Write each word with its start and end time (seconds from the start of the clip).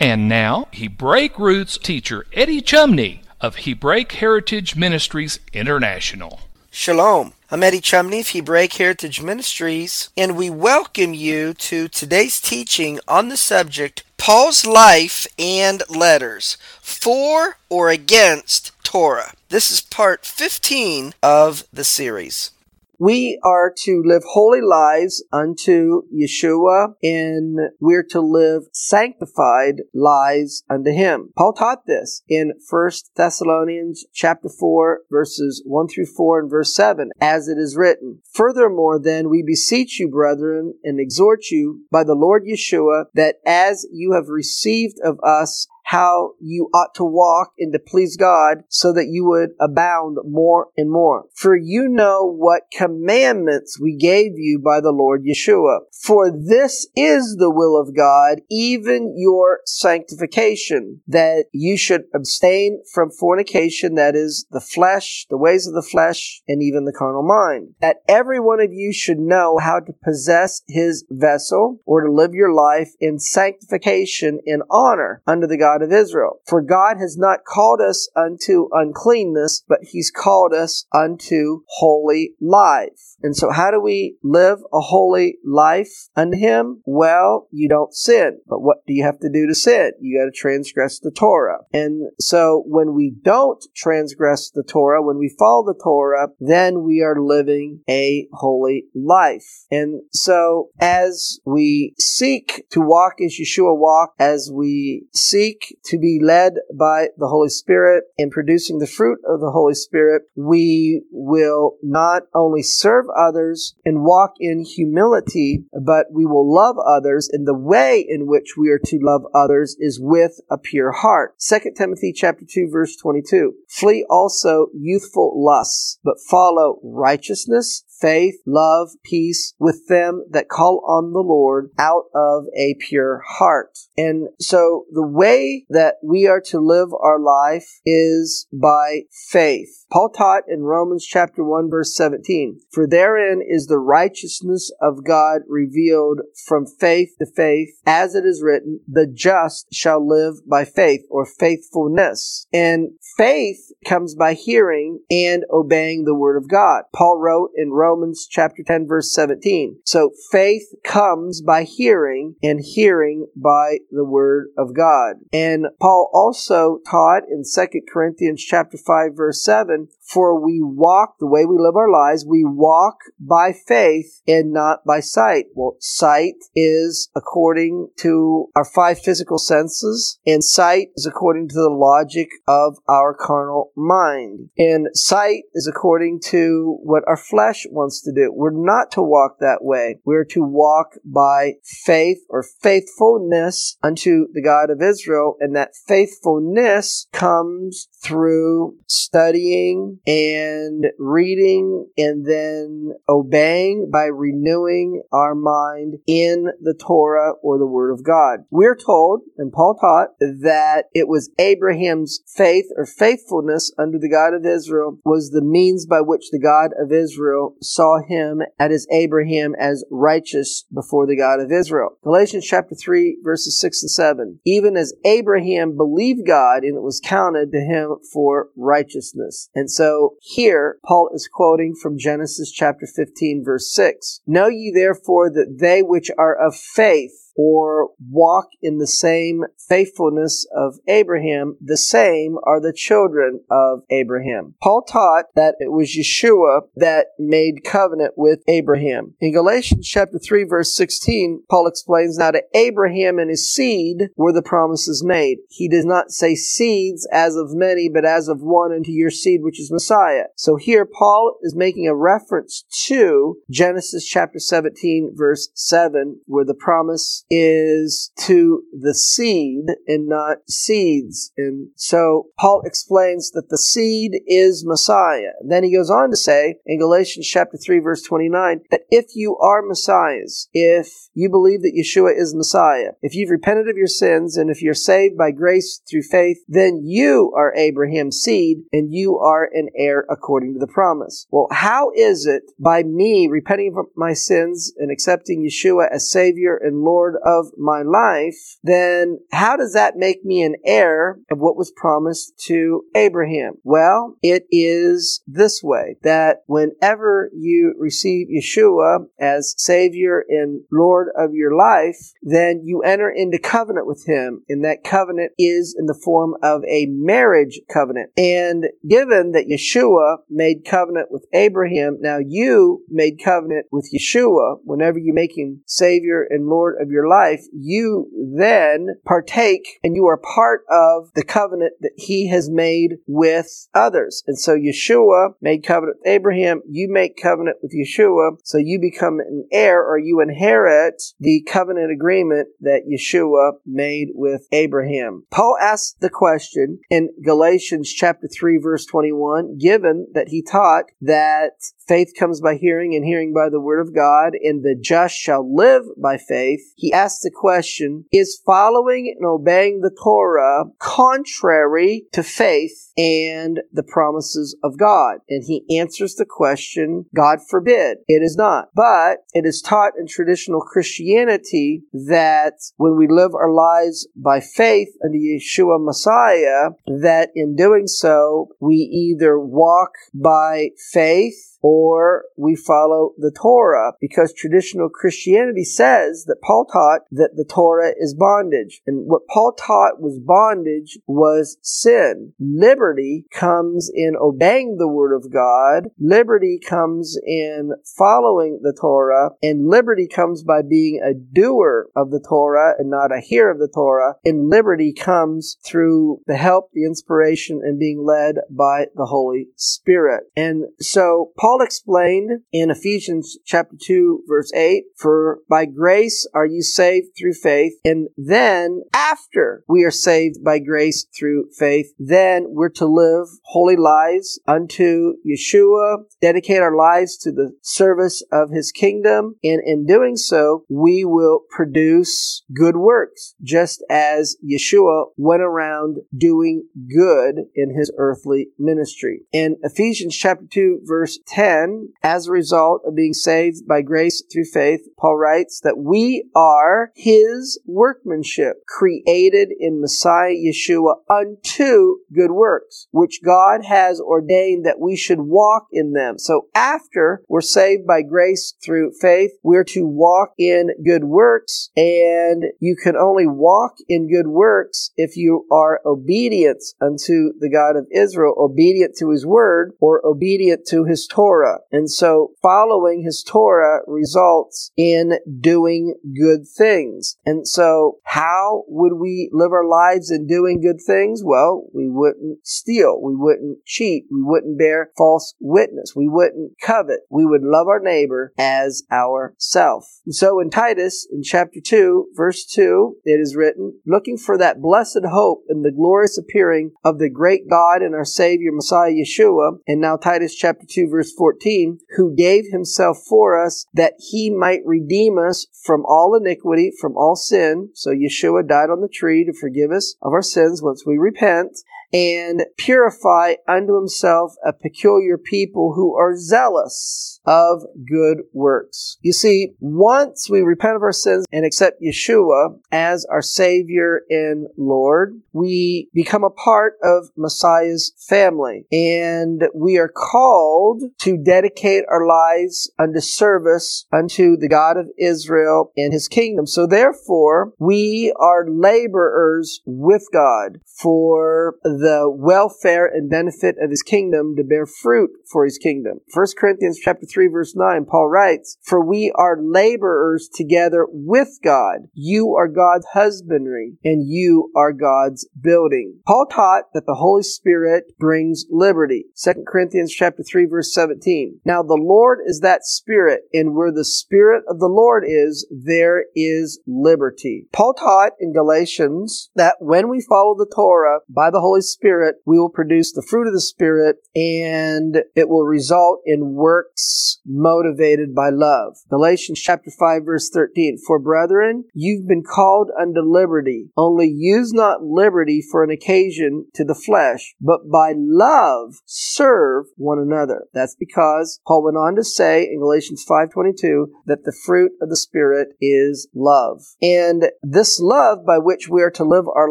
And 0.00 0.28
now, 0.28 0.68
Hebraic 0.72 1.40
roots 1.40 1.76
teacher 1.76 2.24
Eddie 2.32 2.60
Chumney 2.60 3.22
of 3.40 3.56
Hebraic 3.56 4.12
Heritage 4.12 4.76
Ministries 4.76 5.40
International. 5.52 6.38
Shalom. 6.70 7.32
I'm 7.50 7.64
Eddie 7.64 7.80
Chumney 7.80 8.20
of 8.20 8.28
Hebraic 8.28 8.74
Heritage 8.74 9.20
Ministries, 9.20 10.10
and 10.16 10.36
we 10.36 10.50
welcome 10.50 11.14
you 11.14 11.52
to 11.54 11.88
today's 11.88 12.40
teaching 12.40 13.00
on 13.08 13.28
the 13.28 13.36
subject 13.36 14.04
Paul's 14.18 14.64
Life 14.64 15.26
and 15.36 15.82
Letters 15.88 16.58
For 16.80 17.56
or 17.68 17.88
Against 17.88 18.70
Torah. 18.84 19.32
This 19.48 19.72
is 19.72 19.80
part 19.80 20.24
15 20.24 21.14
of 21.24 21.64
the 21.72 21.84
series. 21.84 22.52
We 23.00 23.38
are 23.44 23.72
to 23.84 24.02
live 24.04 24.24
holy 24.26 24.60
lives 24.60 25.22
unto 25.32 26.02
Yeshua, 26.12 26.94
and 27.00 27.56
we're 27.78 28.02
to 28.10 28.20
live 28.20 28.64
sanctified 28.72 29.82
lives 29.94 30.64
unto 30.68 30.90
Him. 30.90 31.30
Paul 31.38 31.52
taught 31.52 31.86
this 31.86 32.22
in 32.28 32.54
1 32.68 32.90
Thessalonians 33.14 34.04
chapter 34.12 34.48
4, 34.48 35.02
verses 35.12 35.62
1 35.64 35.86
through 35.86 36.06
4 36.06 36.40
and 36.40 36.50
verse 36.50 36.74
7, 36.74 37.10
as 37.20 37.46
it 37.46 37.56
is 37.56 37.76
written, 37.76 38.18
Furthermore, 38.32 38.98
then, 38.98 39.30
we 39.30 39.44
beseech 39.46 40.00
you, 40.00 40.10
brethren, 40.10 40.74
and 40.82 40.98
exhort 40.98 41.52
you 41.52 41.82
by 41.92 42.02
the 42.02 42.16
Lord 42.16 42.42
Yeshua, 42.50 43.04
that 43.14 43.36
as 43.46 43.86
you 43.92 44.14
have 44.14 44.28
received 44.28 44.98
of 45.04 45.20
us 45.22 45.68
how 45.88 46.32
you 46.38 46.68
ought 46.74 46.94
to 46.94 47.02
walk 47.02 47.52
and 47.58 47.72
to 47.72 47.78
please 47.78 48.18
God 48.18 48.58
so 48.68 48.92
that 48.92 49.06
you 49.06 49.24
would 49.24 49.50
abound 49.58 50.18
more 50.22 50.66
and 50.76 50.90
more. 50.90 51.24
For 51.34 51.56
you 51.56 51.88
know 51.88 52.30
what 52.30 52.64
commandments 52.76 53.80
we 53.80 53.96
gave 53.96 54.32
you 54.36 54.60
by 54.62 54.82
the 54.82 54.92
Lord 54.92 55.24
Yeshua. 55.24 55.78
For 56.02 56.30
this 56.30 56.86
is 56.94 57.36
the 57.38 57.50
will 57.50 57.80
of 57.80 57.96
God, 57.96 58.42
even 58.50 59.14
your 59.16 59.60
sanctification, 59.64 61.00
that 61.06 61.46
you 61.52 61.78
should 61.78 62.02
abstain 62.14 62.82
from 62.92 63.10
fornication, 63.10 63.94
that 63.94 64.14
is 64.14 64.46
the 64.50 64.60
flesh, 64.60 65.26
the 65.30 65.38
ways 65.38 65.66
of 65.66 65.72
the 65.72 65.80
flesh, 65.80 66.42
and 66.46 66.62
even 66.62 66.84
the 66.84 66.92
carnal 66.92 67.22
mind. 67.22 67.70
That 67.80 68.02
every 68.06 68.40
one 68.40 68.60
of 68.60 68.74
you 68.74 68.92
should 68.92 69.18
know 69.18 69.56
how 69.56 69.80
to 69.80 69.94
possess 70.04 70.60
his 70.68 71.06
vessel 71.08 71.80
or 71.86 72.02
to 72.02 72.12
live 72.12 72.34
your 72.34 72.52
life 72.52 72.90
in 73.00 73.18
sanctification 73.18 74.40
in 74.44 74.60
honor 74.70 75.22
under 75.26 75.46
the 75.46 75.56
God 75.56 75.77
God 75.78 75.84
of 75.84 75.92
Israel. 75.92 76.40
For 76.46 76.62
God 76.62 76.96
has 76.98 77.16
not 77.16 77.44
called 77.44 77.80
us 77.80 78.08
unto 78.16 78.68
uncleanness, 78.72 79.62
but 79.68 79.80
He's 79.82 80.10
called 80.10 80.52
us 80.52 80.86
unto 80.92 81.62
holy 81.68 82.34
life. 82.40 83.16
And 83.22 83.36
so 83.36 83.50
how 83.50 83.70
do 83.70 83.80
we 83.80 84.16
live 84.22 84.58
a 84.72 84.80
holy 84.80 85.38
life 85.44 86.08
unto 86.16 86.36
Him? 86.36 86.82
Well, 86.84 87.48
you 87.50 87.68
don't 87.68 87.94
sin. 87.94 88.40
But 88.46 88.60
what 88.60 88.78
do 88.86 88.92
you 88.92 89.04
have 89.04 89.18
to 89.20 89.30
do 89.30 89.46
to 89.46 89.54
sin? 89.54 89.92
You 90.00 90.18
gotta 90.20 90.32
transgress 90.32 90.98
the 90.98 91.10
Torah. 91.10 91.58
And 91.72 92.10
so 92.18 92.64
when 92.66 92.94
we 92.94 93.14
don't 93.22 93.64
transgress 93.76 94.50
the 94.50 94.62
Torah, 94.62 95.02
when 95.02 95.18
we 95.18 95.34
follow 95.38 95.64
the 95.64 95.78
Torah, 95.82 96.28
then 96.40 96.82
we 96.82 97.02
are 97.02 97.20
living 97.20 97.80
a 97.88 98.26
holy 98.32 98.84
life. 98.94 99.64
And 99.70 100.02
so 100.12 100.70
as 100.80 101.40
we 101.44 101.94
seek 101.98 102.64
to 102.70 102.80
walk 102.80 103.20
as 103.20 103.38
Yeshua 103.40 103.76
walked, 103.76 104.20
as 104.20 104.50
we 104.52 105.06
seek 105.12 105.67
to 105.84 105.98
be 105.98 106.20
led 106.22 106.54
by 106.72 107.08
the 107.16 107.28
Holy 107.28 107.48
Spirit 107.48 108.04
in 108.16 108.30
producing 108.30 108.78
the 108.78 108.86
fruit 108.86 109.18
of 109.26 109.40
the 109.40 109.50
Holy 109.50 109.74
Spirit, 109.74 110.22
we 110.36 111.02
will 111.10 111.76
not 111.82 112.22
only 112.34 112.62
serve 112.62 113.06
others 113.16 113.74
and 113.84 114.04
walk 114.04 114.34
in 114.38 114.64
humility, 114.64 115.64
but 115.72 116.06
we 116.12 116.26
will 116.26 116.52
love 116.52 116.76
others. 116.78 117.28
And 117.32 117.46
the 117.46 117.58
way 117.58 118.04
in 118.06 118.26
which 118.26 118.56
we 118.56 118.70
are 118.70 118.80
to 118.86 118.98
love 119.00 119.22
others 119.34 119.76
is 119.78 120.00
with 120.00 120.40
a 120.50 120.58
pure 120.58 120.92
heart. 120.92 121.34
2 121.40 121.72
Timothy 121.76 122.12
chapter 122.12 122.44
2 122.48 122.68
verse 122.70 122.96
22. 122.96 123.52
Flee 123.68 124.06
also 124.08 124.68
youthful 124.74 125.32
lusts, 125.36 125.98
but 126.04 126.16
follow 126.28 126.78
righteousness, 126.82 127.84
faith, 128.00 128.36
love, 128.46 128.90
peace 129.04 129.54
with 129.58 129.86
them 129.88 130.24
that 130.30 130.48
call 130.48 130.84
on 130.86 131.12
the 131.12 131.20
Lord 131.20 131.70
out 131.78 132.04
of 132.14 132.44
a 132.56 132.76
pure 132.78 133.22
heart. 133.26 133.78
And 133.96 134.28
so 134.38 134.84
the 134.92 135.06
way 135.06 135.66
that 135.68 135.94
we 136.02 136.26
are 136.26 136.40
to 136.46 136.60
live 136.60 136.88
our 136.94 137.18
life 137.18 137.80
is 137.84 138.46
by 138.52 139.02
faith. 139.30 139.86
Paul 139.90 140.10
taught 140.10 140.44
in 140.48 140.62
Romans 140.62 141.04
chapter 141.04 141.42
1 141.42 141.70
verse 141.70 141.94
17, 141.96 142.60
for 142.72 142.86
therein 142.86 143.40
is 143.46 143.66
the 143.66 143.78
righteousness 143.78 144.70
of 144.80 145.04
God 145.04 145.42
revealed 145.48 146.20
from 146.46 146.66
faith 146.66 147.10
to 147.18 147.26
faith, 147.26 147.70
as 147.86 148.14
it 148.14 148.24
is 148.24 148.42
written, 148.42 148.80
the 148.86 149.06
just 149.06 149.66
shall 149.72 150.06
live 150.06 150.34
by 150.48 150.64
faith 150.64 151.02
or 151.10 151.24
faithfulness. 151.24 152.46
And 152.52 152.90
faith 153.16 153.72
comes 153.84 154.14
by 154.14 154.34
hearing 154.34 155.00
and 155.10 155.44
obeying 155.50 156.04
the 156.04 156.14
word 156.14 156.36
of 156.36 156.48
God. 156.48 156.84
Paul 156.94 157.18
wrote 157.18 157.50
in 157.56 157.70
Romans 157.70 157.87
chapter 158.30 158.62
10 158.66 158.86
verse 158.86 159.12
17. 159.12 159.80
So 159.84 160.10
faith 160.30 160.74
comes 160.84 161.42
by 161.42 161.64
hearing 161.64 162.36
and 162.42 162.60
hearing 162.60 163.26
by 163.36 163.78
the 163.90 164.04
word 164.04 164.48
of 164.56 164.74
God. 164.74 165.16
And 165.32 165.66
Paul 165.80 166.10
also 166.12 166.78
taught 166.88 167.22
in 167.30 167.42
2 167.42 167.80
Corinthians 167.92 168.44
chapter 168.44 168.76
5 168.78 169.12
verse 169.16 169.44
7, 169.44 169.88
for 170.00 170.42
we 170.42 170.60
walk 170.62 171.16
the 171.20 171.26
way 171.26 171.44
we 171.44 171.56
live 171.58 171.76
our 171.76 171.90
lives, 171.90 172.24
we 172.26 172.44
walk 172.44 172.96
by 173.20 173.52
faith 173.52 174.22
and 174.26 174.52
not 174.52 174.78
by 174.86 175.00
sight. 175.00 175.46
Well, 175.54 175.76
sight 175.80 176.34
is 176.54 177.10
according 177.14 177.88
to 177.98 178.46
our 178.56 178.64
five 178.64 178.98
physical 178.98 179.38
senses, 179.38 180.18
and 180.26 180.42
sight 180.42 180.88
is 180.96 181.06
according 181.06 181.48
to 181.48 181.54
the 181.54 181.70
logic 181.70 182.28
of 182.46 182.78
our 182.88 183.14
carnal 183.14 183.72
mind. 183.76 184.48
And 184.56 184.88
sight 184.94 185.42
is 185.54 185.66
according 185.66 186.20
to 186.26 186.78
what 186.82 187.02
our 187.06 187.16
flesh 187.16 187.66
wants 187.78 188.02
to 188.02 188.12
do. 188.12 188.32
We're 188.34 188.50
not 188.50 188.90
to 188.92 189.02
walk 189.02 189.38
that 189.40 189.60
way. 189.62 190.00
We're 190.04 190.24
to 190.26 190.42
walk 190.42 190.96
by 191.04 191.54
faith 191.64 192.18
or 192.28 192.42
faithfulness 192.42 193.76
unto 193.82 194.26
the 194.32 194.42
God 194.42 194.70
of 194.70 194.82
Israel, 194.82 195.36
and 195.40 195.54
that 195.56 195.76
faithfulness 195.86 197.06
comes 197.12 197.88
through 198.02 198.76
studying 198.88 200.00
and 200.06 200.86
reading 200.98 201.86
and 201.96 202.26
then 202.26 202.92
obeying 203.08 203.90
by 203.92 204.06
renewing 204.06 205.02
our 205.12 205.34
mind 205.34 205.94
in 206.06 206.46
the 206.60 206.74
Torah 206.74 207.32
or 207.42 207.58
the 207.58 207.66
Word 207.66 207.92
of 207.92 208.04
God. 208.04 208.40
We're 208.50 208.76
told, 208.76 209.20
and 209.36 209.52
Paul 209.52 209.76
taught, 209.80 210.08
that 210.20 210.86
it 210.92 211.08
was 211.08 211.30
Abraham's 211.38 212.20
faith 212.26 212.66
or 212.76 212.86
faithfulness 212.86 213.72
under 213.78 213.98
the 213.98 214.10
God 214.10 214.34
of 214.34 214.44
Israel 214.44 214.98
was 215.04 215.30
the 215.30 215.42
means 215.42 215.86
by 215.86 216.00
which 216.00 216.30
the 216.30 216.40
God 216.40 216.70
of 216.78 216.92
Israel 216.92 217.54
saw 217.68 218.00
him 218.00 218.42
as 218.58 218.86
Abraham 218.90 219.54
as 219.58 219.84
righteous 219.90 220.64
before 220.72 221.06
the 221.06 221.16
God 221.16 221.40
of 221.40 221.52
Israel. 221.52 221.98
Galatians 222.02 222.46
chapter 222.46 222.74
3 222.74 223.18
verses 223.22 223.58
6 223.60 223.82
and 223.82 223.90
7. 223.90 224.40
Even 224.44 224.76
as 224.76 224.94
Abraham 225.04 225.76
believed 225.76 226.26
God 226.26 226.62
and 226.62 226.76
it 226.76 226.82
was 226.82 227.00
counted 227.04 227.52
to 227.52 227.60
him 227.60 227.96
for 228.12 228.48
righteousness. 228.56 229.50
And 229.54 229.70
so 229.70 230.16
here, 230.20 230.78
Paul 230.84 231.10
is 231.14 231.28
quoting 231.32 231.74
from 231.80 231.98
Genesis 231.98 232.50
chapter 232.50 232.86
15 232.86 233.42
verse 233.44 233.72
6. 233.72 234.20
Know 234.26 234.48
ye 234.48 234.72
therefore 234.74 235.30
that 235.30 235.58
they 235.60 235.82
which 235.82 236.10
are 236.18 236.34
of 236.34 236.56
faith 236.56 237.27
or 237.38 237.90
walk 238.10 238.48
in 238.60 238.78
the 238.78 238.86
same 238.86 239.44
faithfulness 239.56 240.44
of 240.54 240.80
Abraham, 240.88 241.56
the 241.60 241.76
same 241.76 242.36
are 242.42 242.60
the 242.60 242.72
children 242.72 243.40
of 243.48 243.82
Abraham. 243.90 244.54
Paul 244.60 244.82
taught 244.82 245.26
that 245.36 245.54
it 245.60 245.70
was 245.70 245.96
Yeshua 245.96 246.62
that 246.74 247.06
made 247.16 247.62
covenant 247.64 248.14
with 248.16 248.40
Abraham. 248.48 249.14
In 249.20 249.32
Galatians 249.32 249.86
chapter 249.88 250.18
3 250.18 250.44
verse 250.44 250.74
16, 250.74 251.44
Paul 251.48 251.68
explains 251.68 252.18
now 252.18 252.32
to 252.32 252.42
Abraham 252.54 253.20
and 253.20 253.30
his 253.30 253.52
seed 253.52 254.08
were 254.16 254.32
the 254.32 254.42
promises 254.42 255.04
made. 255.04 255.38
He 255.48 255.68
does 255.68 255.84
not 255.84 256.10
say 256.10 256.34
seeds 256.34 257.06
as 257.12 257.36
of 257.36 257.54
many, 257.54 257.88
but 257.88 258.04
as 258.04 258.26
of 258.26 258.42
one 258.42 258.72
unto 258.72 258.90
your 258.90 259.10
seed, 259.10 259.42
which 259.44 259.60
is 259.60 259.70
Messiah. 259.70 260.24
So 260.34 260.56
here 260.56 260.84
Paul 260.84 261.38
is 261.42 261.54
making 261.54 261.86
a 261.86 261.94
reference 261.94 262.64
to 262.86 263.36
Genesis 263.48 264.04
chapter 264.04 264.40
17 264.40 265.12
verse 265.16 265.50
7, 265.54 266.20
where 266.26 266.44
the 266.44 266.54
promise 266.54 267.24
is 267.30 268.10
to 268.20 268.62
the 268.78 268.94
seed 268.94 269.66
and 269.86 270.08
not 270.08 270.38
seeds. 270.48 271.32
And 271.36 271.68
so 271.76 272.28
Paul 272.38 272.62
explains 272.64 273.30
that 273.32 273.48
the 273.50 273.58
seed 273.58 274.20
is 274.26 274.64
Messiah. 274.64 275.32
And 275.40 275.50
then 275.50 275.64
he 275.64 275.74
goes 275.74 275.90
on 275.90 276.10
to 276.10 276.16
say 276.16 276.56
in 276.66 276.78
Galatians 276.78 277.26
chapter 277.26 277.56
3 277.56 277.78
verse 277.80 278.02
29 278.02 278.62
that 278.70 278.82
if 278.90 279.14
you 279.14 279.36
are 279.38 279.62
Messiahs, 279.62 280.48
if 280.52 281.08
you 281.14 281.28
believe 281.28 281.62
that 281.62 281.76
Yeshua 281.76 282.16
is 282.16 282.34
Messiah, 282.34 282.92
if 283.02 283.14
you've 283.14 283.30
repented 283.30 283.68
of 283.68 283.76
your 283.76 283.86
sins 283.86 284.36
and 284.36 284.50
if 284.50 284.62
you're 284.62 284.74
saved 284.74 285.16
by 285.16 285.30
grace 285.30 285.80
through 285.88 286.02
faith, 286.02 286.38
then 286.48 286.80
you 286.84 287.32
are 287.36 287.54
Abraham's 287.54 288.16
seed 288.16 288.58
and 288.72 288.92
you 288.92 289.18
are 289.18 289.48
an 289.52 289.68
heir 289.76 290.04
according 290.08 290.54
to 290.54 290.60
the 290.60 290.66
promise. 290.66 291.26
Well, 291.30 291.48
how 291.50 291.90
is 291.94 292.26
it 292.26 292.42
by 292.58 292.82
me 292.82 293.28
repenting 293.30 293.74
of 293.78 293.86
my 293.96 294.12
sins 294.12 294.72
and 294.78 294.90
accepting 294.90 295.46
Yeshua 295.46 295.88
as 295.92 296.10
Savior 296.10 296.56
and 296.56 296.82
Lord 296.82 297.16
of 297.24 297.46
my 297.58 297.82
life, 297.82 298.58
then 298.62 299.18
how 299.32 299.56
does 299.56 299.72
that 299.72 299.96
make 299.96 300.24
me 300.24 300.42
an 300.42 300.56
heir 300.64 301.18
of 301.30 301.38
what 301.38 301.56
was 301.56 301.72
promised 301.76 302.38
to 302.46 302.82
Abraham? 302.94 303.54
Well, 303.62 304.16
it 304.22 304.46
is 304.50 305.22
this 305.26 305.62
way 305.62 305.96
that 306.02 306.42
whenever 306.46 307.30
you 307.34 307.74
receive 307.78 308.28
Yeshua 308.28 309.06
as 309.18 309.54
Savior 309.56 310.24
and 310.28 310.62
Lord 310.72 311.08
of 311.16 311.34
your 311.34 311.56
life, 311.56 312.12
then 312.22 312.62
you 312.64 312.82
enter 312.82 313.10
into 313.10 313.38
covenant 313.38 313.86
with 313.86 314.04
Him, 314.06 314.42
and 314.48 314.64
that 314.64 314.84
covenant 314.84 315.32
is 315.38 315.74
in 315.78 315.86
the 315.86 315.98
form 316.04 316.34
of 316.42 316.62
a 316.64 316.86
marriage 316.86 317.60
covenant. 317.72 318.10
And 318.16 318.66
given 318.88 319.32
that 319.32 319.48
Yeshua 319.48 320.18
made 320.28 320.64
covenant 320.64 321.10
with 321.10 321.26
Abraham, 321.32 321.98
now 322.00 322.18
you 322.18 322.84
made 322.88 323.22
covenant 323.22 323.66
with 323.70 323.90
Yeshua 323.92 324.58
whenever 324.64 324.98
you 324.98 325.12
make 325.12 325.36
Him 325.36 325.62
Savior 325.66 326.26
and 326.28 326.46
Lord 326.46 326.76
of 326.80 326.90
your 326.90 327.07
life, 327.08 327.42
you 327.52 328.10
then 328.36 328.88
partake 329.04 329.78
and 329.82 329.94
you 329.96 330.06
are 330.06 330.16
part 330.16 330.62
of 330.70 331.10
the 331.14 331.24
covenant 331.24 331.72
that 331.80 331.92
He 331.96 332.28
has 332.28 332.50
made 332.50 332.96
with 333.06 333.68
others. 333.74 334.22
And 334.26 334.38
so 334.38 334.56
Yeshua 334.56 335.34
made 335.40 335.64
covenant 335.64 335.98
with 336.00 336.08
Abraham, 336.08 336.62
you 336.68 336.88
make 336.90 337.20
covenant 337.20 337.58
with 337.62 337.72
Yeshua, 337.72 338.38
so 338.44 338.58
you 338.58 338.78
become 338.80 339.20
an 339.20 339.46
heir 339.52 339.82
or 339.82 339.98
you 339.98 340.20
inherit 340.20 341.02
the 341.18 341.42
covenant 341.48 341.90
agreement 341.90 342.48
that 342.60 342.82
Yeshua 342.90 343.52
made 343.66 344.08
with 344.14 344.46
Abraham. 344.52 345.24
Paul 345.30 345.56
asks 345.60 345.94
the 346.00 346.10
question 346.10 346.78
in 346.90 347.10
Galatians 347.24 347.92
chapter 347.92 348.28
3 348.28 348.58
verse 348.58 348.86
21, 348.86 349.58
given 349.58 350.06
that 350.14 350.28
he 350.28 350.42
taught 350.42 350.84
that 351.00 351.52
faith 351.86 352.12
comes 352.18 352.40
by 352.40 352.54
hearing 352.54 352.94
and 352.94 353.04
hearing 353.04 353.32
by 353.32 353.48
the 353.48 353.60
word 353.60 353.80
of 353.80 353.94
God 353.94 354.32
and 354.40 354.62
the 354.62 354.76
just 354.80 355.14
shall 355.16 355.54
live 355.54 355.84
by 356.00 356.18
faith, 356.18 356.60
he 356.76 356.92
asks 356.98 357.22
the 357.22 357.30
question, 357.30 358.04
is 358.12 358.40
following 358.44 359.14
and 359.16 359.24
obeying 359.26 359.80
the 359.80 359.96
Torah 360.02 360.64
contrary 360.80 362.06
to 362.12 362.22
faith 362.24 362.92
and 362.96 363.60
the 363.72 363.84
promises 363.84 364.56
of 364.64 364.76
God? 364.76 365.18
And 365.28 365.44
he 365.46 365.78
answers 365.78 366.16
the 366.16 366.26
question, 366.28 367.06
God 367.14 367.38
forbid. 367.48 367.98
It 368.08 368.22
is 368.22 368.36
not. 368.36 368.70
But 368.74 369.18
it 369.32 369.46
is 369.46 369.62
taught 369.62 369.92
in 369.98 370.06
traditional 370.08 370.60
Christianity 370.60 371.84
that 371.92 372.54
when 372.76 372.96
we 372.96 373.06
live 373.08 373.34
our 373.34 373.52
lives 373.52 374.08
by 374.16 374.40
faith 374.40 374.88
in 375.02 375.12
the 375.12 375.38
Yeshua 375.38 375.78
Messiah, 375.84 376.70
that 377.00 377.30
in 377.34 377.54
doing 377.54 377.86
so, 377.86 378.48
we 378.60 378.74
either 378.76 379.38
walk 379.38 379.92
by 380.12 380.70
faith 380.92 381.57
or 381.60 382.24
we 382.36 382.54
follow 382.54 383.12
the 383.18 383.32
Torah 383.32 383.92
because 384.00 384.32
traditional 384.32 384.88
Christianity 384.88 385.64
says 385.64 386.24
that 386.26 386.42
Paul 386.42 386.66
taught 386.66 387.02
that 387.10 387.36
the 387.36 387.44
Torah 387.44 387.92
is 387.98 388.14
bondage. 388.14 388.80
And 388.86 389.08
what 389.08 389.26
Paul 389.28 389.52
taught 389.58 390.00
was 390.00 390.18
bondage 390.18 390.98
was 391.06 391.58
sin. 391.62 392.32
Liberty 392.38 393.26
comes 393.32 393.90
in 393.92 394.14
obeying 394.20 394.76
the 394.78 394.88
word 394.88 395.14
of 395.14 395.32
God. 395.32 395.90
Liberty 395.98 396.60
comes 396.64 397.18
in 397.26 397.72
following 397.96 398.60
the 398.62 398.76
Torah 398.78 399.30
and 399.42 399.68
liberty 399.68 400.06
comes 400.06 400.42
by 400.42 400.62
being 400.68 401.00
a 401.02 401.14
doer 401.14 401.88
of 401.96 402.10
the 402.10 402.20
Torah 402.20 402.74
and 402.78 402.90
not 402.90 403.12
a 403.12 403.20
hearer 403.20 403.50
of 403.50 403.58
the 403.58 403.70
Torah. 403.72 404.14
And 404.24 404.48
liberty 404.48 404.92
comes 404.92 405.56
through 405.64 406.20
the 406.26 406.36
help, 406.36 406.70
the 406.72 406.84
inspiration, 406.84 407.60
and 407.62 407.78
being 407.78 408.04
led 408.04 408.36
by 408.50 408.86
the 408.94 409.06
Holy 409.06 409.48
Spirit. 409.56 410.24
And 410.36 410.64
so 410.80 411.32
Paul 411.38 411.47
Paul 411.48 411.62
explained 411.62 412.42
in 412.52 412.70
Ephesians 412.70 413.38
chapter 413.46 413.74
2 413.80 414.24
verse 414.28 414.52
8, 414.52 414.84
for 414.98 415.38
by 415.48 415.64
grace 415.64 416.28
are 416.34 416.44
you 416.44 416.60
saved 416.60 417.16
through 417.18 417.32
faith. 417.32 417.72
And 417.86 418.08
then 418.18 418.82
after 418.92 419.64
we 419.66 419.82
are 419.84 419.90
saved 419.90 420.44
by 420.44 420.58
grace 420.58 421.06
through 421.18 421.48
faith, 421.58 421.86
then 421.98 422.48
we're 422.48 422.68
to 422.70 422.84
live 422.84 423.28
holy 423.44 423.76
lives 423.76 424.38
unto 424.46 425.14
Yeshua, 425.26 426.04
dedicate 426.20 426.60
our 426.60 426.76
lives 426.76 427.16
to 427.22 427.32
the 427.32 427.52
service 427.62 428.22
of 428.30 428.50
his 428.50 428.70
kingdom. 428.70 429.36
And 429.42 429.62
in 429.64 429.86
doing 429.86 430.16
so, 430.16 430.64
we 430.68 431.06
will 431.06 431.40
produce 431.48 432.44
good 432.54 432.76
works, 432.76 433.34
just 433.42 433.82
as 433.88 434.36
Yeshua 434.46 435.06
went 435.16 435.40
around 435.40 435.96
doing 436.14 436.68
good 436.94 437.36
in 437.54 437.74
his 437.74 437.90
earthly 437.96 438.48
ministry. 438.58 439.22
In 439.32 439.56
Ephesians 439.62 440.14
chapter 440.14 440.44
2 440.44 440.80
verse 440.84 441.18
10, 441.26 441.37
10, 441.38 441.90
as 442.02 442.26
a 442.26 442.32
result 442.32 442.82
of 442.84 442.96
being 442.96 443.12
saved 443.12 443.64
by 443.68 443.80
grace 443.80 444.24
through 444.32 444.44
faith, 444.44 444.80
Paul 444.98 445.16
writes 445.16 445.60
that 445.62 445.78
we 445.78 446.24
are 446.34 446.90
his 446.96 447.60
workmanship, 447.64 448.66
created 448.66 449.50
in 449.56 449.80
Messiah 449.80 450.32
Yeshua 450.32 450.96
unto 451.08 451.98
good 452.12 452.32
works, 452.32 452.88
which 452.90 453.20
God 453.24 453.64
has 453.64 454.00
ordained 454.00 454.66
that 454.66 454.80
we 454.80 454.96
should 454.96 455.20
walk 455.20 455.68
in 455.70 455.92
them. 455.92 456.18
So 456.18 456.48
after 456.56 457.22
we're 457.28 457.40
saved 457.40 457.86
by 457.86 458.02
grace 458.02 458.54
through 458.64 458.94
faith, 459.00 459.30
we're 459.44 459.62
to 459.62 459.86
walk 459.86 460.30
in 460.38 460.70
good 460.84 461.04
works, 461.04 461.70
and 461.76 462.46
you 462.58 462.74
can 462.74 462.96
only 462.96 463.28
walk 463.28 463.74
in 463.88 464.10
good 464.10 464.26
works 464.26 464.90
if 464.96 465.16
you 465.16 465.46
are 465.52 465.80
obedient 465.86 466.64
unto 466.80 467.30
the 467.38 467.48
God 467.48 467.76
of 467.76 467.86
Israel, 467.92 468.34
obedient 468.36 468.96
to 468.98 469.10
his 469.10 469.24
word, 469.24 469.74
or 469.78 470.04
obedient 470.04 470.66
to 470.66 470.84
his 470.84 471.06
Torah. 471.06 471.27
Torah. 471.28 471.58
And 471.70 471.90
so 471.90 472.32
following 472.42 473.02
his 473.02 473.22
Torah 473.26 473.80
results 473.86 474.70
in 474.76 475.18
doing 475.40 475.94
good 476.18 476.46
things. 476.56 477.16
And 477.26 477.46
so 477.46 477.98
how 478.04 478.64
would 478.68 478.94
we 478.94 479.28
live 479.32 479.52
our 479.52 479.66
lives 479.66 480.10
in 480.10 480.26
doing 480.26 480.62
good 480.62 480.80
things? 480.84 481.22
Well, 481.24 481.66
we 481.74 481.88
wouldn't 481.88 482.46
steal. 482.46 483.00
We 483.02 483.14
wouldn't 483.14 483.64
cheat. 483.66 484.04
We 484.10 484.22
wouldn't 484.22 484.58
bear 484.58 484.90
false 484.96 485.34
witness. 485.40 485.94
We 485.94 486.08
wouldn't 486.08 486.52
covet. 486.62 487.00
We 487.10 487.26
would 487.26 487.42
love 487.42 487.66
our 487.68 487.80
neighbor 487.80 488.32
as 488.38 488.84
ourself. 488.90 489.84
And 490.06 490.14
so 490.14 490.40
in 490.40 490.50
Titus, 490.50 491.06
in 491.10 491.22
chapter 491.22 491.60
2, 491.62 492.08
verse 492.16 492.46
2, 492.46 492.96
it 493.04 493.20
is 493.20 493.36
written, 493.36 493.80
looking 493.86 494.16
for 494.16 494.38
that 494.38 494.62
blessed 494.62 495.04
hope 495.10 495.44
and 495.48 495.64
the 495.64 495.72
glorious 495.72 496.18
appearing 496.18 496.72
of 496.84 496.98
the 496.98 497.10
great 497.10 497.50
God 497.50 497.82
and 497.82 497.94
our 497.94 498.04
Savior 498.04 498.50
Messiah 498.52 498.92
Yeshua. 498.92 499.58
And 499.66 499.80
now 499.80 499.96
Titus 499.96 500.34
chapter 500.34 500.66
2, 500.68 500.88
verse 500.90 501.12
14, 501.18 501.80
who 501.96 502.14
gave 502.14 502.44
himself 502.50 502.98
for 503.08 503.44
us 503.44 503.66
that 503.74 503.94
he 503.98 504.30
might 504.30 504.60
redeem 504.64 505.18
us 505.18 505.46
from 505.64 505.84
all 505.84 506.14
iniquity, 506.14 506.70
from 506.80 506.96
all 506.96 507.16
sin. 507.16 507.70
So 507.74 507.90
Yeshua 507.90 508.48
died 508.48 508.70
on 508.70 508.80
the 508.80 508.88
tree 508.88 509.24
to 509.24 509.32
forgive 509.32 509.72
us 509.72 509.96
of 510.00 510.12
our 510.12 510.22
sins 510.22 510.62
once 510.62 510.86
we 510.86 510.96
repent 510.96 511.58
and 511.92 512.44
purify 512.56 513.34
unto 513.46 513.74
himself 513.74 514.34
a 514.44 514.52
peculiar 514.52 515.16
people 515.16 515.72
who 515.74 515.96
are 515.96 516.16
zealous 516.16 517.17
of 517.28 517.62
good 517.86 518.22
works. 518.32 518.96
You 519.02 519.12
see, 519.12 519.50
once 519.60 520.30
we 520.30 520.40
repent 520.40 520.76
of 520.76 520.82
our 520.82 520.92
sins 520.92 521.26
and 521.30 521.44
accept 521.44 521.82
Yeshua 521.82 522.58
as 522.72 523.04
our 523.04 523.20
Savior 523.20 524.00
and 524.08 524.46
Lord, 524.56 525.20
we 525.34 525.90
become 525.92 526.24
a 526.24 526.30
part 526.30 526.78
of 526.82 527.10
Messiah's 527.18 527.92
family 528.08 528.64
and 528.72 529.42
we 529.54 529.76
are 529.76 529.92
called 529.94 530.82
to 531.00 531.18
dedicate 531.18 531.84
our 531.90 532.06
lives 532.06 532.72
unto 532.78 533.00
service 533.00 533.84
unto 533.92 534.38
the 534.38 534.48
God 534.48 534.78
of 534.78 534.88
Israel 534.98 535.70
and 535.76 535.92
his 535.92 536.08
kingdom. 536.08 536.46
So 536.46 536.66
therefore, 536.66 537.52
we 537.58 538.10
are 538.18 538.48
laborers 538.48 539.60
with 539.66 540.06
God 540.14 540.60
for 540.80 541.56
the 541.62 542.10
welfare 542.10 542.86
and 542.86 543.10
benefit 543.10 543.56
of 543.60 543.68
his 543.68 543.82
kingdom 543.82 544.34
to 544.36 544.44
bear 544.44 544.64
fruit 544.64 545.10
for 545.30 545.44
his 545.44 545.58
kingdom. 545.58 545.98
1 546.14 546.26
Corinthians 546.38 546.80
chapter 546.82 547.04
3 547.04 547.17
verse 547.26 547.56
9, 547.56 547.86
Paul 547.86 548.08
writes, 548.08 548.56
For 548.62 548.84
we 548.84 549.12
are 549.16 549.36
laborers 549.40 550.28
together 550.32 550.86
with 550.88 551.38
God. 551.42 551.88
You 551.94 552.34
are 552.36 552.46
God's 552.46 552.86
husbandry 552.92 553.78
and 553.84 554.06
you 554.06 554.52
are 554.54 554.72
God's 554.72 555.28
building. 555.40 556.00
Paul 556.06 556.26
taught 556.26 556.64
that 556.74 556.86
the 556.86 556.94
Holy 556.94 557.22
Spirit 557.22 557.84
brings 557.98 558.44
liberty. 558.50 559.06
2 559.22 559.44
Corinthians 559.46 559.92
chapter 559.92 560.22
3 560.22 560.46
verse 560.46 560.72
17. 560.72 561.40
Now 561.44 561.62
the 561.62 561.80
Lord 561.80 562.20
is 562.24 562.40
that 562.40 562.64
spirit 562.64 563.22
and 563.32 563.54
where 563.54 563.72
the 563.72 563.84
spirit 563.84 564.44
of 564.48 564.60
the 564.60 564.68
Lord 564.68 565.04
is, 565.06 565.46
there 565.50 566.04
is 566.14 566.60
liberty. 566.66 567.46
Paul 567.52 567.74
taught 567.74 568.12
in 568.20 568.32
Galatians 568.32 569.30
that 569.34 569.56
when 569.60 569.88
we 569.88 570.04
follow 570.06 570.34
the 570.36 570.50
Torah 570.54 571.00
by 571.08 571.30
the 571.30 571.40
Holy 571.40 571.62
Spirit, 571.62 572.16
we 572.26 572.38
will 572.38 572.50
produce 572.50 572.92
the 572.92 573.02
fruit 573.02 573.26
of 573.26 573.32
the 573.32 573.40
Spirit 573.40 573.96
and 574.14 574.98
it 575.14 575.28
will 575.28 575.44
result 575.44 576.00
in 576.04 576.34
works 576.34 577.07
motivated 577.26 578.14
by 578.14 578.30
love. 578.30 578.76
Galatians 578.90 579.40
chapter 579.40 579.70
5 579.70 580.04
verse 580.04 580.30
13. 580.30 580.78
For 580.86 580.98
brethren, 580.98 581.64
you've 581.74 582.06
been 582.06 582.22
called 582.22 582.70
unto 582.80 583.00
liberty. 583.00 583.70
Only 583.76 584.08
use 584.08 584.52
not 584.52 584.82
liberty 584.82 585.42
for 585.42 585.62
an 585.62 585.70
occasion 585.70 586.46
to 586.54 586.64
the 586.64 586.74
flesh, 586.74 587.34
but 587.40 587.70
by 587.70 587.94
love 587.96 588.74
serve 588.84 589.66
one 589.76 589.98
another. 589.98 590.46
That's 590.52 590.76
because 590.78 591.40
Paul 591.46 591.64
went 591.64 591.76
on 591.76 591.96
to 591.96 592.04
say 592.04 592.44
in 592.44 592.60
Galatians 592.60 593.04
5:22 593.08 593.88
that 594.06 594.24
the 594.24 594.36
fruit 594.44 594.72
of 594.80 594.88
the 594.88 594.96
spirit 594.96 595.48
is 595.60 596.08
love. 596.14 596.62
And 596.82 597.30
this 597.42 597.80
love 597.80 598.24
by 598.26 598.38
which 598.38 598.68
we 598.68 598.82
are 598.82 598.90
to 598.92 599.04
live 599.04 599.26
our 599.28 599.50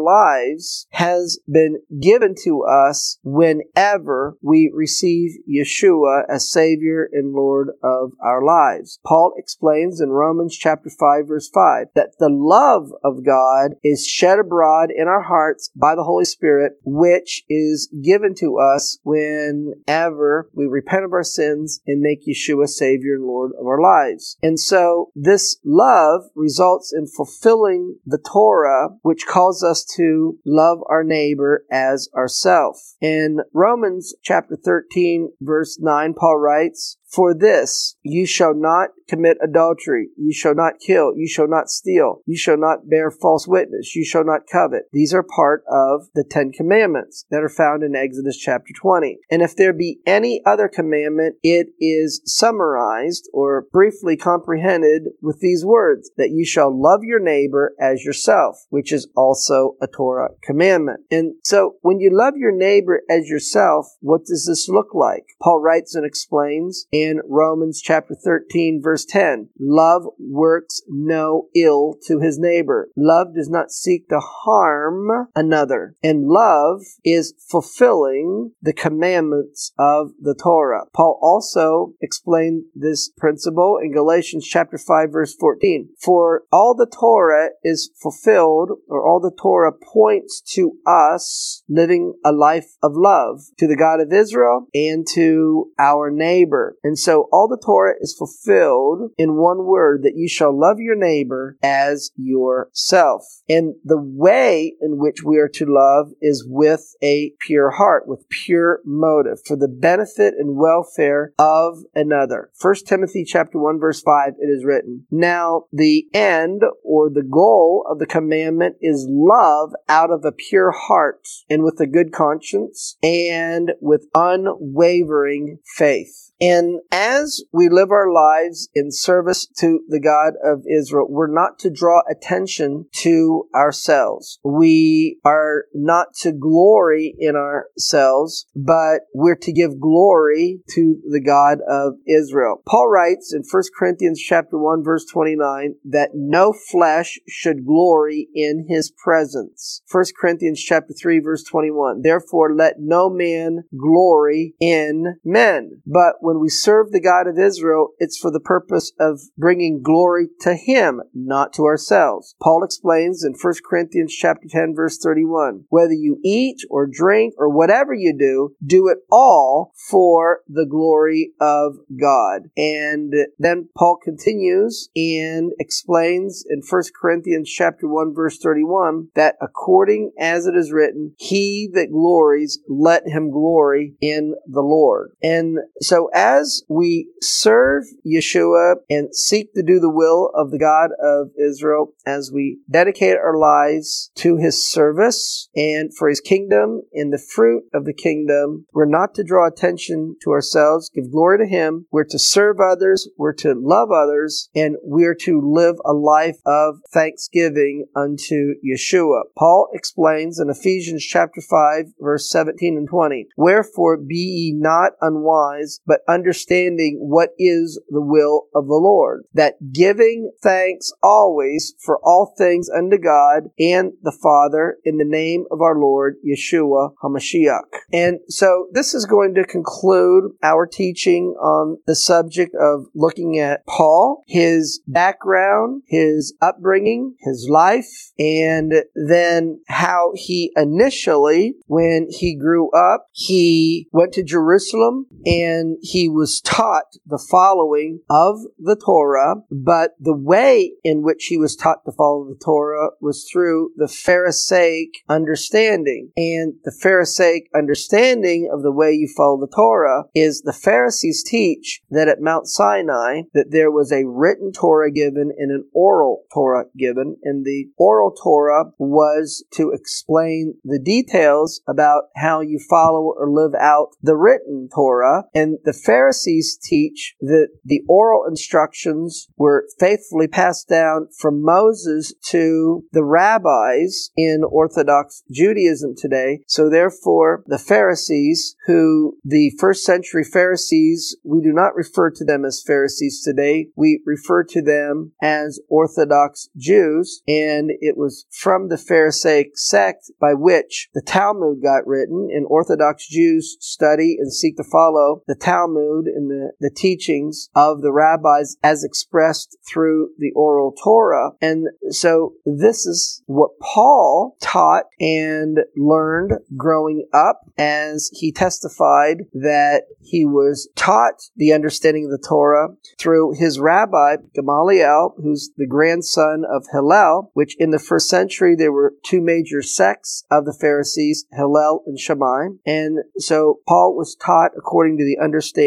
lives 0.00 0.86
has 0.90 1.38
been 1.50 1.80
given 2.00 2.34
to 2.44 2.62
us 2.62 3.18
whenever 3.22 4.36
we 4.42 4.70
receive 4.74 5.32
Yeshua 5.48 6.22
as 6.28 6.50
Savior 6.50 7.08
and 7.12 7.32
Lord 7.32 7.47
of 7.82 8.12
our 8.22 8.42
lives. 8.42 8.98
Paul 9.06 9.32
explains 9.36 10.00
in 10.00 10.10
Romans 10.10 10.56
chapter 10.56 10.90
5 10.90 11.28
verse 11.28 11.48
5 11.48 11.88
that 11.94 12.12
the 12.18 12.28
love 12.30 12.90
of 13.04 13.24
God 13.24 13.72
is 13.82 14.06
shed 14.06 14.38
abroad 14.38 14.90
in 14.94 15.08
our 15.08 15.22
hearts 15.22 15.70
by 15.74 15.94
the 15.94 16.04
Holy 16.04 16.24
Spirit, 16.24 16.74
which 16.84 17.44
is 17.48 17.92
given 18.02 18.34
to 18.36 18.58
us 18.58 18.98
whenever 19.02 20.50
we 20.54 20.66
repent 20.66 21.04
of 21.04 21.12
our 21.12 21.24
sins 21.24 21.80
and 21.86 22.00
make 22.00 22.26
Yeshua 22.26 22.68
Savior 22.68 23.14
and 23.14 23.24
Lord 23.24 23.52
of 23.58 23.66
our 23.66 23.80
lives. 23.80 24.36
And 24.42 24.58
so 24.58 25.10
this 25.14 25.58
love 25.64 26.24
results 26.34 26.92
in 26.92 27.06
fulfilling 27.06 27.98
the 28.04 28.18
Torah, 28.18 28.90
which 29.02 29.26
calls 29.26 29.62
us 29.62 29.84
to 29.96 30.38
love 30.44 30.78
our 30.88 31.04
neighbor 31.04 31.64
as 31.70 32.08
ourself. 32.14 32.76
In 33.00 33.38
Romans 33.52 34.14
chapter 34.22 34.56
13 34.56 35.32
verse 35.40 35.78
9, 35.80 36.14
Paul 36.14 36.38
writes, 36.38 36.97
for 37.08 37.34
this, 37.34 37.96
you 38.02 38.26
shall 38.26 38.54
not 38.54 38.90
commit 39.08 39.38
adultery. 39.42 40.08
You 40.16 40.32
shall 40.32 40.54
not 40.54 40.74
kill. 40.84 41.12
You 41.16 41.28
shall 41.28 41.48
not 41.48 41.68
steal. 41.68 42.20
You 42.26 42.36
shall 42.36 42.58
not 42.58 42.88
bear 42.88 43.10
false 43.10 43.46
witness. 43.48 43.94
You 43.96 44.04
shall 44.04 44.24
not 44.24 44.46
covet. 44.50 44.84
These 44.92 45.14
are 45.14 45.22
part 45.22 45.64
of 45.70 46.08
the 46.14 46.24
Ten 46.28 46.52
Commandments 46.52 47.24
that 47.30 47.42
are 47.42 47.48
found 47.48 47.82
in 47.82 47.96
Exodus 47.96 48.36
chapter 48.36 48.72
20. 48.80 49.18
And 49.30 49.42
if 49.42 49.56
there 49.56 49.72
be 49.72 50.00
any 50.06 50.42
other 50.46 50.68
commandment, 50.68 51.36
it 51.42 51.68
is 51.80 52.20
summarized 52.24 53.28
or 53.32 53.66
briefly 53.72 54.16
comprehended 54.16 55.04
with 55.22 55.40
these 55.40 55.64
words, 55.64 56.10
that 56.16 56.30
you 56.30 56.44
shall 56.44 56.70
love 56.70 57.00
your 57.02 57.20
neighbor 57.20 57.74
as 57.80 58.04
yourself, 58.04 58.56
which 58.70 58.92
is 58.92 59.08
also 59.16 59.76
a 59.80 59.86
Torah 59.86 60.30
commandment. 60.42 61.00
And 61.10 61.34
so 61.44 61.76
when 61.82 62.00
you 62.00 62.10
love 62.12 62.34
your 62.36 62.56
neighbor 62.56 63.02
as 63.10 63.28
yourself, 63.28 63.86
what 64.00 64.24
does 64.26 64.46
this 64.46 64.68
look 64.68 64.94
like? 64.94 65.24
Paul 65.42 65.60
writes 65.60 65.94
and 65.94 66.04
explains, 66.04 66.86
in 66.92 67.20
Romans 67.28 67.80
chapter 67.82 68.14
13 68.14 68.80
verse 68.98 69.04
10. 69.04 69.48
Love 69.60 70.02
works 70.18 70.80
no 70.88 71.46
ill 71.54 71.96
to 72.06 72.20
his 72.20 72.38
neighbor. 72.38 72.88
Love 72.96 73.28
does 73.34 73.48
not 73.48 73.70
seek 73.70 74.08
to 74.08 74.18
harm 74.18 75.28
another. 75.34 75.94
And 76.02 76.26
love 76.26 76.82
is 77.04 77.34
fulfilling 77.50 78.52
the 78.60 78.72
commandments 78.72 79.72
of 79.78 80.12
the 80.20 80.34
Torah. 80.34 80.86
Paul 80.94 81.18
also 81.22 81.94
explained 82.00 82.64
this 82.74 83.10
principle 83.16 83.78
in 83.82 83.92
Galatians 83.92 84.46
chapter 84.46 84.78
5 84.78 85.12
verse 85.12 85.34
14. 85.34 85.90
For 86.00 86.42
all 86.52 86.74
the 86.74 86.86
Torah 86.86 87.50
is 87.62 87.90
fulfilled 88.00 88.70
or 88.88 89.06
all 89.06 89.20
the 89.20 89.36
Torah 89.40 89.72
points 89.72 90.40
to 90.54 90.72
us 90.86 91.62
living 91.68 92.14
a 92.24 92.32
life 92.32 92.76
of 92.82 92.92
love 92.94 93.42
to 93.58 93.66
the 93.66 93.76
God 93.76 94.00
of 94.00 94.12
Israel 94.12 94.66
and 94.74 95.06
to 95.14 95.70
our 95.78 96.10
neighbor. 96.10 96.76
And 96.82 96.98
so 96.98 97.28
all 97.32 97.48
the 97.48 97.62
Torah 97.64 97.94
is 98.00 98.14
fulfilled 98.16 98.87
in 99.16 99.36
one 99.36 99.64
word 99.64 100.02
that 100.02 100.16
you 100.16 100.28
shall 100.28 100.58
love 100.58 100.78
your 100.78 100.96
neighbor 100.96 101.56
as 101.62 102.10
yourself. 102.16 103.22
And 103.48 103.74
the 103.84 104.00
way 104.00 104.74
in 104.80 104.98
which 104.98 105.22
we 105.22 105.38
are 105.38 105.48
to 105.54 105.66
love 105.66 106.12
is 106.20 106.44
with 106.46 106.94
a 107.02 107.32
pure 107.40 107.70
heart, 107.70 108.06
with 108.06 108.28
pure 108.28 108.80
motive 108.84 109.38
for 109.46 109.56
the 109.56 109.68
benefit 109.68 110.34
and 110.38 110.56
welfare 110.56 111.32
of 111.38 111.78
another. 111.94 112.50
1 112.60 112.74
Timothy 112.86 113.24
chapter 113.24 113.58
1 113.58 113.78
verse 113.78 114.00
5 114.00 114.34
it 114.38 114.46
is 114.46 114.64
written, 114.64 115.06
Now 115.10 115.64
the 115.72 116.06
end 116.12 116.62
or 116.84 117.10
the 117.10 117.22
goal 117.22 117.84
of 117.88 117.98
the 117.98 118.06
commandment 118.06 118.76
is 118.80 119.06
love 119.08 119.72
out 119.88 120.10
of 120.10 120.24
a 120.24 120.32
pure 120.32 120.70
heart 120.70 121.26
and 121.48 121.62
with 121.62 121.80
a 121.80 121.86
good 121.86 122.12
conscience 122.12 122.96
and 123.02 123.72
with 123.80 124.06
unwavering 124.14 125.58
faith. 125.76 126.27
And 126.40 126.80
as 126.92 127.42
we 127.52 127.68
live 127.68 127.90
our 127.90 128.12
lives 128.12 128.68
in 128.74 128.92
service 128.92 129.46
to 129.58 129.80
the 129.88 130.00
God 130.00 130.34
of 130.44 130.62
Israel, 130.70 131.06
we're 131.08 131.32
not 131.32 131.58
to 131.60 131.70
draw 131.70 132.02
attention 132.08 132.86
to 132.98 133.48
ourselves. 133.54 134.38
We 134.44 135.18
are 135.24 135.64
not 135.74 136.08
to 136.20 136.32
glory 136.32 137.14
in 137.18 137.34
ourselves, 137.34 138.46
but 138.54 139.02
we're 139.14 139.36
to 139.36 139.52
give 139.52 139.80
glory 139.80 140.60
to 140.74 140.96
the 141.10 141.20
God 141.20 141.58
of 141.68 141.94
Israel. 142.06 142.62
Paul 142.66 142.88
writes 142.88 143.34
in 143.34 143.42
1 143.50 143.62
Corinthians 143.76 144.20
chapter 144.20 144.58
1 144.58 144.84
verse 144.84 145.06
29 145.12 145.74
that 145.90 146.10
no 146.14 146.52
flesh 146.52 147.18
should 147.28 147.66
glory 147.66 148.28
in 148.34 148.66
his 148.68 148.92
presence. 149.02 149.82
1 149.90 150.04
Corinthians 150.20 150.62
chapter 150.62 150.94
3 150.94 151.18
verse 151.20 151.42
21. 151.44 152.02
Therefore 152.02 152.54
let 152.54 152.74
no 152.78 153.10
man 153.10 153.64
glory 153.76 154.54
in 154.60 155.16
men, 155.24 155.82
but 155.84 156.14
when 156.28 156.40
we 156.40 156.50
serve 156.50 156.90
the 156.90 157.00
God 157.00 157.26
of 157.26 157.38
Israel, 157.38 157.92
it's 157.96 158.18
for 158.18 158.30
the 158.30 158.38
purpose 158.38 158.92
of 159.00 159.18
bringing 159.38 159.80
glory 159.82 160.28
to 160.42 160.54
Him, 160.54 161.00
not 161.14 161.54
to 161.54 161.64
ourselves. 161.64 162.34
Paul 162.42 162.62
explains 162.62 163.24
in 163.24 163.32
1 163.32 163.54
Corinthians 163.66 164.14
chapter 164.14 164.46
10 164.46 164.74
verse 164.74 164.98
31, 164.98 165.64
whether 165.70 165.94
you 165.94 166.20
eat 166.22 166.58
or 166.68 166.86
drink 166.86 167.32
or 167.38 167.48
whatever 167.48 167.94
you 167.94 168.14
do, 168.16 168.54
do 168.62 168.88
it 168.88 168.98
all 169.10 169.72
for 169.88 170.40
the 170.46 170.66
glory 170.66 171.32
of 171.40 171.76
God. 171.98 172.50
And 172.58 173.14
then 173.38 173.70
Paul 173.74 173.96
continues 173.96 174.90
and 174.94 175.52
explains 175.58 176.44
in 176.46 176.60
1 176.60 176.82
Corinthians 177.00 177.50
chapter 177.50 177.88
1 177.88 178.14
verse 178.14 178.36
31 178.36 179.08
that 179.14 179.36
according 179.40 180.12
as 180.20 180.44
it 180.44 180.54
is 180.54 180.72
written, 180.72 181.14
he 181.16 181.70
that 181.72 181.90
glories, 181.90 182.58
let 182.68 183.08
him 183.08 183.30
glory 183.30 183.94
in 184.02 184.34
the 184.46 184.60
Lord. 184.60 185.12
And 185.22 185.56
so 185.80 186.10
as 186.18 186.64
we 186.68 187.08
serve 187.20 187.84
Yeshua 188.04 188.74
and 188.90 189.14
seek 189.14 189.54
to 189.54 189.62
do 189.62 189.78
the 189.78 189.88
will 189.88 190.32
of 190.34 190.50
the 190.50 190.58
God 190.58 190.90
of 191.00 191.28
Israel, 191.38 191.92
as 192.04 192.32
we 192.34 192.58
dedicate 192.68 193.16
our 193.16 193.36
lives 193.36 194.10
to 194.16 194.36
his 194.36 194.68
service 194.68 195.48
and 195.54 195.96
for 195.96 196.08
his 196.08 196.20
kingdom 196.20 196.82
and 196.92 197.12
the 197.12 197.24
fruit 197.34 197.64
of 197.72 197.84
the 197.84 197.92
kingdom, 197.92 198.66
we're 198.72 198.84
not 198.84 199.14
to 199.14 199.22
draw 199.22 199.46
attention 199.46 200.16
to 200.24 200.30
ourselves, 200.30 200.90
give 200.92 201.12
glory 201.12 201.38
to 201.38 201.46
him. 201.46 201.86
We're 201.92 202.04
to 202.04 202.18
serve 202.18 202.56
others, 202.58 203.08
we're 203.16 203.34
to 203.34 203.54
love 203.54 203.92
others, 203.92 204.48
and 204.56 204.74
we're 204.82 205.14
to 205.22 205.40
live 205.40 205.76
a 205.84 205.92
life 205.92 206.38
of 206.44 206.80
thanksgiving 206.92 207.86
unto 207.94 208.54
Yeshua. 208.66 209.22
Paul 209.38 209.68
explains 209.72 210.40
in 210.40 210.50
Ephesians 210.50 211.04
chapter 211.04 211.40
5, 211.40 211.92
verse 212.00 212.28
17 212.28 212.76
and 212.76 212.88
20, 212.88 213.28
Wherefore 213.36 213.96
be 213.96 214.16
ye 214.16 214.52
not 214.52 214.92
unwise, 215.00 215.78
but 215.86 216.00
understanding 216.08 216.98
what 217.00 217.30
is 217.38 217.80
the 217.90 218.00
will 218.00 218.48
of 218.54 218.66
the 218.66 218.74
Lord. 218.74 219.24
That 219.34 219.54
giving 219.72 220.32
thanks 220.42 220.92
always 221.02 221.74
for 221.84 221.98
all 222.02 222.34
things 222.36 222.68
unto 222.68 222.98
God 222.98 223.50
and 223.58 223.92
the 224.02 224.16
Father 224.22 224.78
in 224.84 224.96
the 224.98 225.04
name 225.04 225.44
of 225.50 225.60
our 225.60 225.78
Lord 225.78 226.16
Yeshua 226.26 226.90
HaMashiach. 227.02 227.60
And 227.92 228.20
so 228.28 228.68
this 228.72 228.94
is 228.94 229.06
going 229.06 229.34
to 229.34 229.44
conclude 229.44 230.32
our 230.42 230.66
teaching 230.66 231.34
on 231.40 231.78
the 231.86 231.96
subject 231.96 232.54
of 232.60 232.86
looking 232.94 233.38
at 233.38 233.66
Paul, 233.66 234.24
his 234.26 234.80
background, 234.86 235.82
his 235.86 236.34
upbringing, 236.40 237.14
his 237.20 237.48
life, 237.50 238.12
and 238.18 238.72
then 238.94 239.60
how 239.68 240.12
he 240.14 240.52
initially, 240.56 241.54
when 241.66 242.06
he 242.10 242.36
grew 242.36 242.70
up, 242.70 243.06
he 243.12 243.88
went 243.92 244.12
to 244.14 244.22
Jerusalem 244.22 245.06
and 245.24 245.76
he 245.82 245.97
was 246.06 246.42
taught 246.42 246.98
the 247.06 247.24
following 247.30 248.00
of 248.10 248.40
the 248.58 248.76
Torah, 248.76 249.36
but 249.50 249.92
the 249.98 250.14
way 250.14 250.72
in 250.84 251.02
which 251.02 251.24
he 251.26 251.38
was 251.38 251.56
taught 251.56 251.84
to 251.86 251.92
follow 251.92 252.28
the 252.28 252.38
Torah 252.44 252.90
was 253.00 253.26
through 253.30 253.70
the 253.76 253.88
Pharisaic 253.88 254.90
understanding. 255.08 256.10
And 256.16 256.54
the 256.64 256.70
Pharisaic 256.70 257.48
understanding 257.54 258.50
of 258.52 258.62
the 258.62 258.72
way 258.72 258.92
you 258.92 259.08
follow 259.16 259.40
the 259.40 259.52
Torah 259.52 260.04
is 260.14 260.42
the 260.42 260.52
Pharisees 260.52 261.24
teach 261.24 261.80
that 261.90 262.08
at 262.08 262.20
Mount 262.20 262.46
Sinai 262.46 263.22
that 263.32 263.50
there 263.50 263.70
was 263.70 263.90
a 263.90 264.04
written 264.04 264.52
Torah 264.52 264.90
given 264.90 265.32
and 265.38 265.50
an 265.50 265.64
oral 265.72 266.24
Torah 266.32 266.66
given, 266.76 267.16
and 267.22 267.46
the 267.46 267.70
oral 267.78 268.10
Torah 268.12 268.66
was 268.78 269.44
to 269.52 269.70
explain 269.70 270.54
the 270.64 270.78
details 270.78 271.62
about 271.66 272.04
how 272.16 272.40
you 272.40 272.58
follow 272.58 273.14
or 273.16 273.30
live 273.30 273.54
out 273.54 273.88
the 274.02 274.16
written 274.16 274.68
Torah, 274.74 275.24
and 275.34 275.58
the 275.64 275.72
Pharisees 275.88 276.58
teach 276.62 277.14
that 277.22 277.48
the 277.64 277.80
oral 277.88 278.26
instructions 278.28 279.26
were 279.38 279.64
faithfully 279.80 280.28
passed 280.28 280.68
down 280.68 281.08
from 281.18 281.42
Moses 281.42 282.12
to 282.26 282.84
the 282.92 283.02
rabbis 283.02 284.10
in 284.14 284.42
Orthodox 284.46 285.22
Judaism 285.32 285.94
today. 285.96 286.40
So 286.46 286.68
therefore, 286.68 287.42
the 287.46 287.56
Pharisees, 287.56 288.54
who 288.66 289.16
the 289.24 289.50
first 289.58 289.82
century 289.82 290.24
Pharisees, 290.24 291.16
we 291.24 291.40
do 291.40 291.54
not 291.54 291.74
refer 291.74 292.10
to 292.10 292.24
them 292.24 292.44
as 292.44 292.62
Pharisees 292.66 293.22
today. 293.24 293.68
We 293.74 294.02
refer 294.04 294.44
to 294.44 294.60
them 294.60 295.12
as 295.22 295.58
Orthodox 295.70 296.50
Jews, 296.54 297.22
and 297.26 297.70
it 297.80 297.96
was 297.96 298.26
from 298.30 298.68
the 298.68 298.76
Pharisaic 298.76 299.56
sect 299.56 300.10
by 300.20 300.34
which 300.34 300.90
the 300.92 301.00
Talmud 301.00 301.62
got 301.62 301.86
written, 301.86 302.28
and 302.30 302.44
Orthodox 302.46 303.08
Jews 303.08 303.56
study 303.60 304.18
and 304.20 304.30
seek 304.30 304.58
to 304.58 304.64
follow 304.64 305.22
the 305.26 305.34
Talmud 305.34 305.77
and 306.06 306.30
the, 306.30 306.52
the 306.60 306.70
teachings 306.70 307.48
of 307.54 307.82
the 307.82 307.92
rabbis 307.92 308.56
as 308.62 308.84
expressed 308.84 309.56
through 309.68 310.10
the 310.18 310.32
oral 310.34 310.72
Torah. 310.72 311.32
And 311.40 311.68
so 311.90 312.34
this 312.44 312.86
is 312.86 313.22
what 313.26 313.58
Paul 313.60 314.36
taught 314.40 314.84
and 315.00 315.58
learned 315.76 316.32
growing 316.56 317.06
up 317.12 317.42
as 317.58 318.10
he 318.12 318.32
testified 318.32 319.24
that 319.32 319.82
he 320.00 320.24
was 320.24 320.68
taught 320.74 321.22
the 321.36 321.52
understanding 321.52 322.04
of 322.04 322.10
the 322.10 322.26
Torah 322.26 322.68
through 322.98 323.34
his 323.38 323.58
rabbi, 323.58 324.16
Gamaliel, 324.34 325.14
who's 325.18 325.50
the 325.56 325.66
grandson 325.66 326.44
of 326.48 326.66
Hillel, 326.72 327.30
which 327.34 327.56
in 327.58 327.70
the 327.70 327.78
first 327.78 328.08
century 328.08 328.54
there 328.56 328.72
were 328.72 328.94
two 329.04 329.20
major 329.20 329.62
sects 329.62 330.24
of 330.30 330.44
the 330.44 330.56
Pharisees, 330.58 331.26
Hillel 331.32 331.82
and 331.86 331.98
Shammai. 331.98 332.48
And 332.64 332.98
so 333.18 333.60
Paul 333.66 333.96
was 333.96 334.16
taught 334.16 334.52
according 334.56 334.98
to 334.98 335.04
the 335.04 335.18
understanding 335.22 335.57